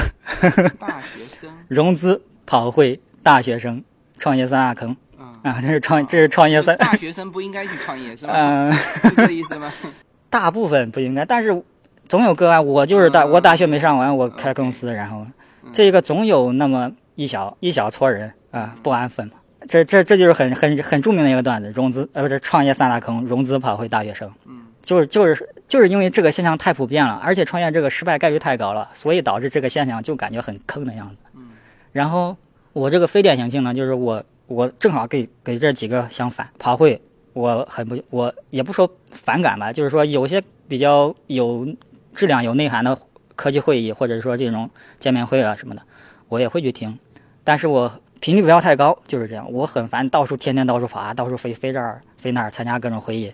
[0.78, 3.82] 大学生融资跑会大学生，
[4.18, 4.96] 创业三大坑
[5.44, 5.60] 啊！
[5.62, 8.34] 这是创这是创业三大学生不应该去创业是吧？
[8.36, 9.72] 嗯，是这意思吗？
[10.30, 11.64] 大部分不应该，但是
[12.10, 12.66] 总有个案。
[12.66, 15.26] 我就是大我大学没上完，我开公司，然后
[15.72, 19.36] 这个总有那么一小一小撮人啊不安分嘛。
[19.70, 24.30] 这这这就是很很很著名的一个段子：融资呃不是创业三大坑，融资跑会大学生。
[24.46, 24.63] 嗯。
[24.84, 31.16] 就是就是就是因为这个现象太普遍了，而且创业这个失败概率太高了，所以导致这个现象就感觉很坑的样子。
[31.34, 31.50] 嗯，
[31.94, 32.38] 然后
[32.74, 36.48] 我这个非典型性呢，就是我我正好给给这几个相反。
[36.60, 41.66] 跑会我很不我也不说反感吧，就是说有些比较有
[42.14, 42.96] 质量、有内涵的
[43.36, 44.70] 科技会议，或者说这种
[45.00, 45.82] 见面会啊什么的，
[46.28, 47.00] 我也会去听。
[47.44, 49.52] 但是我频率不要太高，就是这样。
[49.52, 53.34] 我很烦到处天天到处跑啊，到处飞飞这儿飞那儿参加各种会议，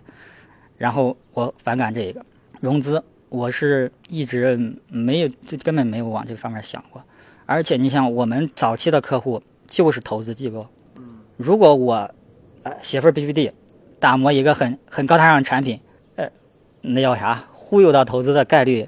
[0.80, 2.26] 然后我反感这个
[2.60, 4.58] 融资，我是一直
[4.88, 7.04] 没有就根本没有往这方面想过。
[7.46, 10.66] 而且你像我们早期的客户就是投资机构，
[11.36, 12.10] 如果我
[12.64, 13.52] 呃写份 PPT，
[14.00, 15.80] 打磨一个很很高大上的产品，
[16.16, 16.30] 呃，
[16.82, 18.88] 那叫啥忽悠到投资的概率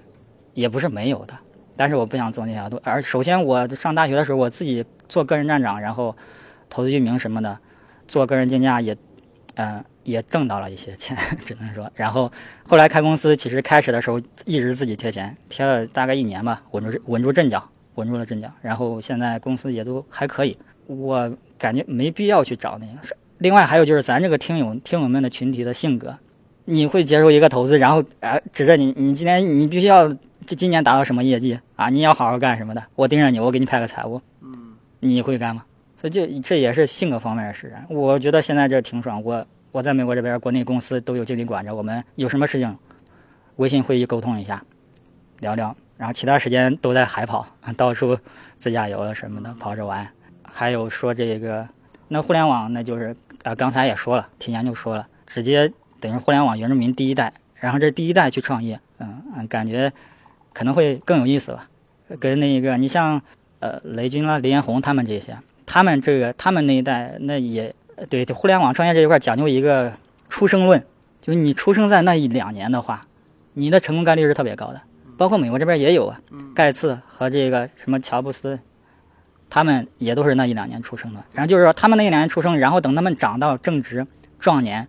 [0.54, 1.38] 也不是没有的。
[1.76, 2.80] 但是我不想做那条路。
[2.84, 6.16] 而首先我上大学的时候我自己做个人站长，然后
[6.70, 7.58] 投资域名什么的，
[8.08, 8.96] 做个人竞价也，
[9.56, 11.89] 嗯、也挣到了一些钱， 只能说。
[11.95, 12.32] 然后
[12.68, 17.64] 后来开公司，其实开始的时候一直自己贴钱，贴了大概一年吧，稳住稳住阵脚，
[17.95, 18.52] 稳住了阵脚。
[18.62, 23.04] 然后现在公司也都还可以，我感觉没必要去找那个。
[23.08, 26.18] 是另外还有就是咱这个听友听友们的群体的性格，
[26.66, 30.08] 你会接受一个投资，然后啊、指着你，你今天你必须要
[30.45, 31.89] 这今年达到什么业绩啊？
[31.89, 32.84] 你要好好干什么的？
[32.95, 35.66] 我盯着你，我给你派个财务，嗯，你会干吗？
[35.97, 37.86] 所以这这也是性格方面的使然。
[37.89, 42.78] 我觉得现在这挺爽，我我在美国这边，国内公司都有经理管着，我们有什么事情，
[43.56, 44.64] 微信会议沟通一下，
[45.40, 47.48] 聊聊，然后其他时间都在海跑，
[47.78, 48.18] 到处
[48.60, 50.06] 自驾游了什么的，跑着玩。
[50.44, 51.70] 还有说这个，
[52.10, 59.92] 那互联网那就是啊、刚才也说了，提前就说了，直接等于互联网原住民第一代，然后这第一代去创业，嗯嗯，感觉
[60.52, 61.70] 可能会更有意思吧。
[62.20, 63.22] 跟那个你像
[63.60, 67.74] 呃雷军啦、李彦宏他们这些，他们这个他们那一代那也
[68.10, 69.93] 对对互联网创业这一块讲究一个
[70.30, 70.84] 出生论，
[71.22, 73.02] 就是你出生在那一两年的话，
[73.54, 74.82] 你的成功概率是特别高的。
[75.18, 76.20] 包括美国这边也有啊，
[76.56, 78.60] 盖茨和这个什么乔布斯，
[79.52, 81.24] 他们也都是那一两年出生的。
[81.32, 84.08] 然后就是说，他们那一两年出生，然后等他们长到正值
[84.39, 84.88] 壮年、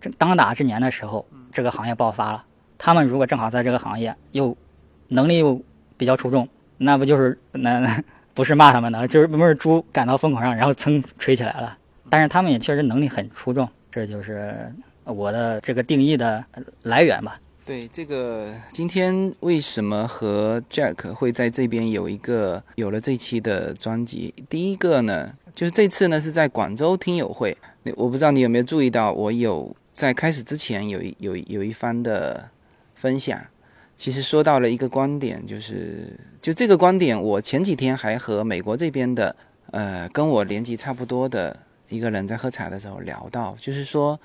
[0.00, 2.44] 正当打之年的时候，这个行业爆发了。
[2.78, 4.56] 他们如果正好在这个行业又
[5.08, 5.62] 能力又
[5.96, 6.48] 比较出众，
[6.78, 8.02] 那不就是那那
[8.34, 11.76] 不是骂他们的，就是不是猪赶到风口上，然后噌吹起来了。
[12.10, 14.72] 但是他们也确实能力很出众，这就是
[15.04, 16.44] 我的这个定义的
[16.82, 17.40] 来源吧。
[17.64, 24.34] 对这个，今天为什么和 Jack 会在这边有一个有了这期的专辑？
[24.48, 27.56] 第一个呢，就是这次呢是在广州听友会，
[27.94, 32.48] 我不知道你有没有注意到，我有在开始之前有一有有一番的
[32.96, 33.40] 分享，
[33.94, 39.36] 其实说到了一个观点，就是就这个观点，我前几天还和美国这边的
[39.70, 41.56] 呃跟我年纪差不多的
[41.90, 44.18] 一个人在喝茶的时候聊到，就是说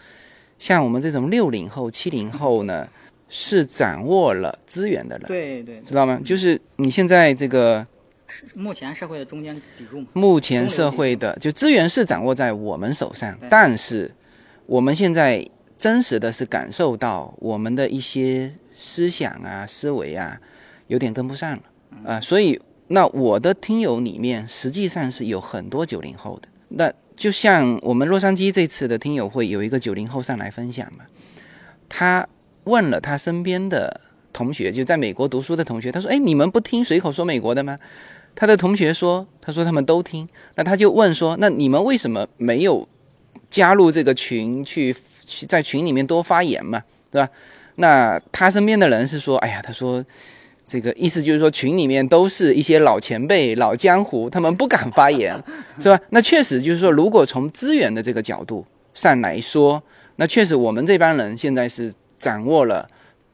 [0.58, 2.88] 像我们这种六零后、七零后呢。
[3.28, 6.22] 是掌握了资源的人，对对，知道吗？
[6.24, 7.86] 就是你现在这个
[8.54, 10.08] 目前社会的中间砥柱嘛。
[10.14, 14.14] 目前社会的就资源是掌握在我们手上，但是
[14.68, 15.44] 我们现在
[15.76, 20.40] 真实的是感受到我们的一些思想啊、思维啊
[20.86, 21.64] 有点跟不上了
[22.06, 31.06] 啊、所以那我的听友里面实际上是有很多九零后的，那就像我们洛杉矶这次的听友会有一个九零后上来分享嘛，
[31.90, 32.28] 他。
[32.66, 34.02] 问了他身边的
[34.34, 37.78] 同学，就在美国读书的同学，他说：“哎，你们不听随口说美国的吗？”
[38.34, 42.90] 他的同学说：“他说他们都听。”那他就问说：“那你们为什么没有
[43.52, 44.92] 加入这个群去
[45.26, 46.82] 去在群里面多发言嘛？
[47.12, 47.30] 对吧？”
[47.78, 50.04] 那他身边的人是说：“哎呀，他说
[50.68, 55.36] 这个意思就是说群里面都是一些老前辈、老江湖，他们不敢发言，
[55.80, 56.00] 是吧？
[56.10, 59.82] 那确实就是说，如果从资源的这个角度上来说，
[60.16, 62.88] 那确实我们这帮人现在是。”掌握了，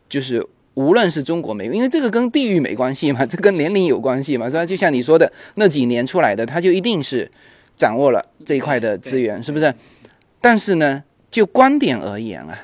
[0.10, 4.66] 就是无论是中国、美国，因为这个跟地域没关系嘛，这跟年龄有关系嘛，是吧？
[4.66, 7.30] 就像你说的，那几年出来的，他就一定是
[7.78, 9.74] 掌握了这一块的资源，是不是？
[10.42, 12.58] 但是呢，就观点而言啊，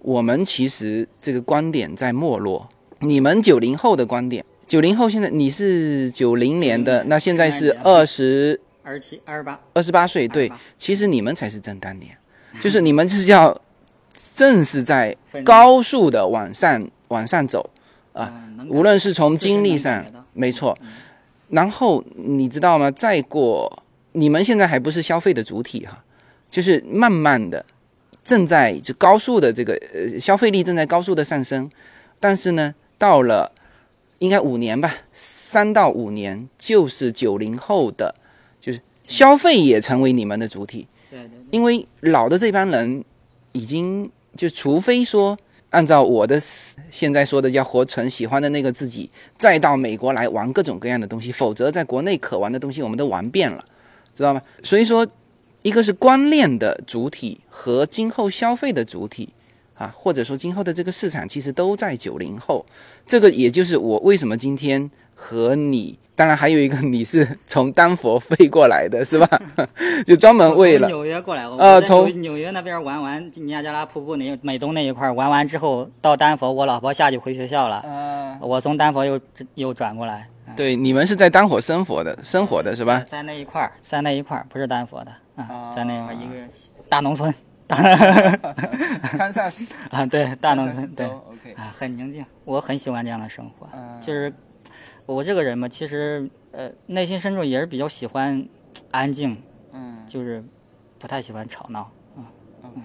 [0.00, 2.68] 我们其实这个观点在没落。
[3.00, 12.16] 你们九零后的观点，九零后现在你是九零年的，那现在是二十二十七、二十八、二十八岁，对，其实你们才是正当年，
[12.60, 13.60] 就是你们是要。
[14.34, 17.70] 正是在高速的往上往上走
[18.12, 20.76] 啊，无论是从精力上，没错。
[21.50, 22.90] 然后你知道吗？
[22.90, 26.02] 再过，你们现在还不是消费的主体哈，
[26.50, 27.64] 就是慢慢的
[28.24, 31.70] 正在就高速的这个呃消费力正在高速的上升，
[32.18, 33.50] 但是呢，到了
[34.18, 38.14] 应该五年吧，三到五年就是九零后的，
[38.60, 43.02] 就是消费也成为你们的主体，对对，因为老的这帮人。
[43.52, 45.36] 已经就除非说
[45.70, 53.64] 按照我的现在说的叫活成喜欢的那个自己，再到美国来玩各种各样的东西，否则在国内可玩的东西我们都玩遍了，
[54.16, 54.40] 知道吗？
[54.62, 55.04] 所以说，
[55.62, 59.30] 一个是观念的主体和今后消费的主体
[59.80, 62.64] 啊，或者说今后的这个市场其实都在九零后。
[63.06, 69.26] 这个也就是我为什么今天和你，当然还有一个你是从丹佛飞过来的，是吧？
[70.06, 79.18] 就专门为了纽约过来，呃，从纽约那边玩完尼亚加拉瀑布那美东那一块玩完之后，到丹佛，我老婆下去回学校了，嗯，我从丹佛又
[79.54, 80.28] 又转过来。
[80.54, 83.02] 对，你们是在丹佛生活的，生活的是吧？
[83.08, 86.34] 在那一块儿，在那一块儿，不是丹佛的啊，在那块儿一个
[86.88, 87.32] 大农村。
[87.70, 93.68] 堪萨斯啊，对，大农村，对，OK 啊，很宁静，我很喜欢这样的生活。
[94.00, 94.32] 就是
[95.06, 98.44] 我这个人嘛，其实呃，内心深处也是比较喜欢
[98.90, 99.36] 安静，
[99.72, 100.42] 嗯，就是
[100.98, 101.80] 不太喜欢吵闹
[102.16, 102.26] 啊。
[102.62, 102.80] OK，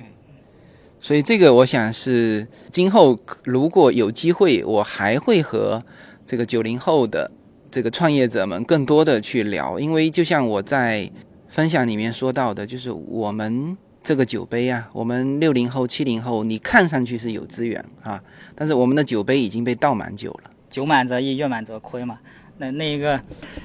[0.99, 5.81] 所以这个我想是今后如果有机会，我还会和
[6.25, 7.31] 这个九零后的
[7.71, 11.11] 这个创业者们更多的去聊，因为就像我在
[11.47, 13.77] 分享里面说到的，就是我们。
[14.05, 18.21] 这个酒杯啊，我们六零后、七零后，你看上去是有资源啊，
[18.53, 20.51] 但是我们的酒杯已经被倒满酒了。
[20.69, 22.19] 酒满则溢，月满则亏嘛。
[22.59, 23.19] 那那一个，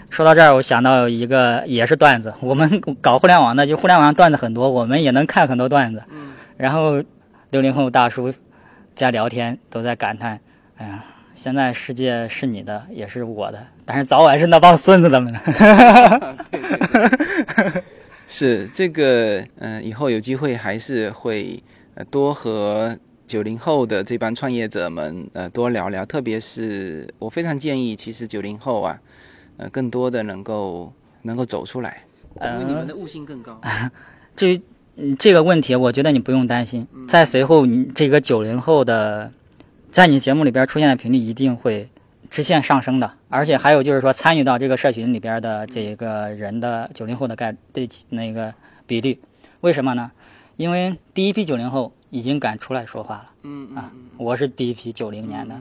[0.09, 2.33] 说到这儿，我想到一个也是段子。
[2.41, 6.03] 我们搞互联网的，就互联网上段子很多，我们也能看很多段子。
[6.11, 6.33] 嗯。
[6.57, 7.05] 然后，
[7.51, 8.33] 六零后大叔
[8.95, 10.41] 在聊天，都在感叹
[10.79, 15.35] ：“哎呀，现在世界是你的，也是我的，但是早晚是那帮孙子的们。
[18.33, 21.61] ”是这个，嗯，以后有机会还是会，
[21.95, 26.07] 呃，多和九零后的这帮创业者们，呃，多聊聊。
[26.07, 29.01] 特别是我非常建议，其实九零后啊，
[29.57, 32.05] 呃，更多的能够能够走出来，
[32.41, 33.61] 因为你们的悟性更高。
[34.37, 34.61] 至于
[34.95, 36.87] 嗯这个问题，我觉得你不用担心。
[37.09, 39.33] 在随后，你这个九零后的，
[39.91, 41.89] 在你节目里边出现的频率一定会。
[42.31, 48.55] 直线上升的，而且还有就是说，参与到这个社群里边的这个人的九零后的概对那个
[48.87, 49.19] 比例，
[49.63, 50.13] 为什么呢？
[50.57, 53.27] 因为第一批九零后已经敢出来说话了。
[53.43, 55.57] 嗯啊，我是第一批九零年的，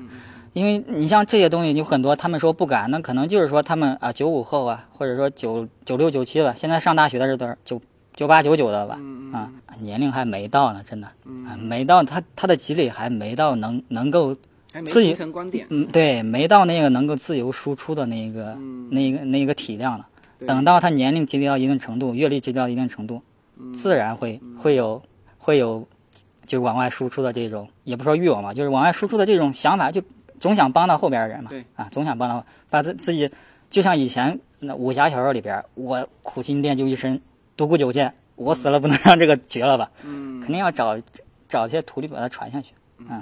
[0.53, 7.55] 因为你像这些东西有很多，他们说不敢，那可能就是说他们啊九五后啊，或者说九九六九七了，现在上大学的是多少？
[7.65, 7.82] 九
[8.15, 8.99] 九八九九的吧？
[9.34, 11.07] 啊，年龄还没到呢，真的，
[11.47, 14.38] 啊，没到他他的积累还没到能能够。
[14.86, 18.55] 自由观点，嗯，对，没到那个能够自由输出的那个、
[18.91, 20.07] 那个、那个体量了。
[20.45, 23.22] 等到他年龄积累到一定程度，阅历积累到一定程度，
[23.74, 25.01] 自然会会有
[25.38, 25.86] 会有，
[26.45, 30.01] 就往外输出的这种，也不说欲望吧，就是往外输出的这种想法，就
[30.39, 31.49] 总想帮到后边的人嘛。
[31.49, 33.30] 对啊，总想帮到，把自自己，
[33.70, 37.20] 就像以前那武侠小说里边，我苦心练就一身
[37.57, 39.91] 独孤九剑，我死了不能让这个绝了吧？
[40.03, 40.95] 嗯，肯定要找
[41.49, 42.74] 找些徒弟把它传下去。
[42.99, 43.22] 嗯。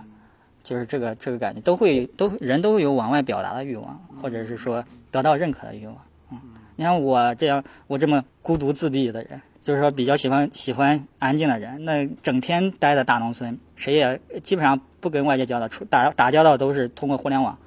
[0.68, 5.96] 就是这个这个感觉，都会都人都有往外表达的欲望，或者是说得到认可的欲望。
[6.30, 6.38] 嗯，
[6.76, 17.58] 你看我这样，我这么孤独自闭的人，就是说比较喜欢喜欢安静的人，那整天待在大农村，谁也基本上不跟外界交道，出打打交道都是通过互联网，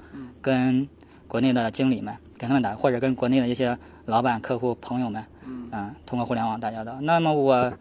[0.42, 0.86] 跟
[1.26, 7.00] 国内的经理们跟他们打，或者跟国内的一些老板、客户、朋友们，嗯，通过互联网打交道。
[7.00, 7.72] 那么我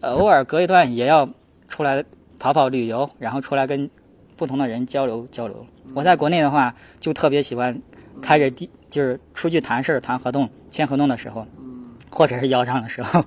[0.00, 1.28] 偶尔隔一段也要
[1.68, 2.04] 出来
[2.40, 3.88] 跑跑旅游，然后出来跟。
[4.38, 5.66] 不同的人交流交流。
[5.94, 7.76] 我在国内的话，就特别喜欢
[8.22, 11.44] 开着地，就是出去谈事儿、谈合同、签合同的时候，
[12.08, 13.24] 或者是要账的时候，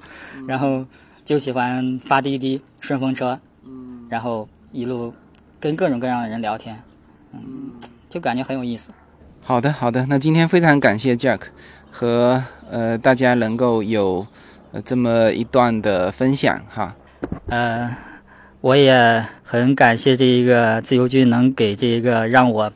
[0.48, 0.86] 然后
[1.26, 3.38] 就喜欢发滴滴、顺风车，
[4.08, 5.14] 然后一路
[5.60, 6.82] 跟各种各样的人聊天，
[7.34, 7.74] 嗯，
[8.10, 8.92] 就感觉很有意思。
[9.42, 10.06] 好的，好的。
[10.06, 11.42] 那今天非常感谢 Jack
[11.92, 14.26] 和呃大家能够有
[14.72, 16.96] 呃这么一段的分享哈，
[17.48, 18.11] 呃。
[18.62, 22.72] 我也很感谢这一个自由军能给这一个让我，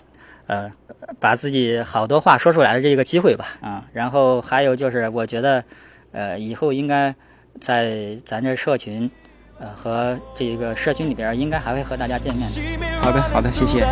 [0.48, 0.72] 呃，
[1.20, 5.64] 把自己好多话说出来的这个机会吧，啊，然后还有就是，我觉得，
[6.12, 7.14] 呃，以后应该
[7.62, 9.10] 在咱这社群，
[9.60, 12.62] 呃，和这一个社群里边，应该还会和大家见面的。
[13.00, 13.86] 好的，好的，谢谢。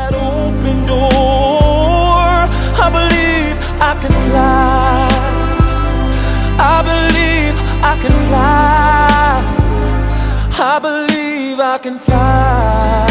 [11.55, 13.02] believe I can fly.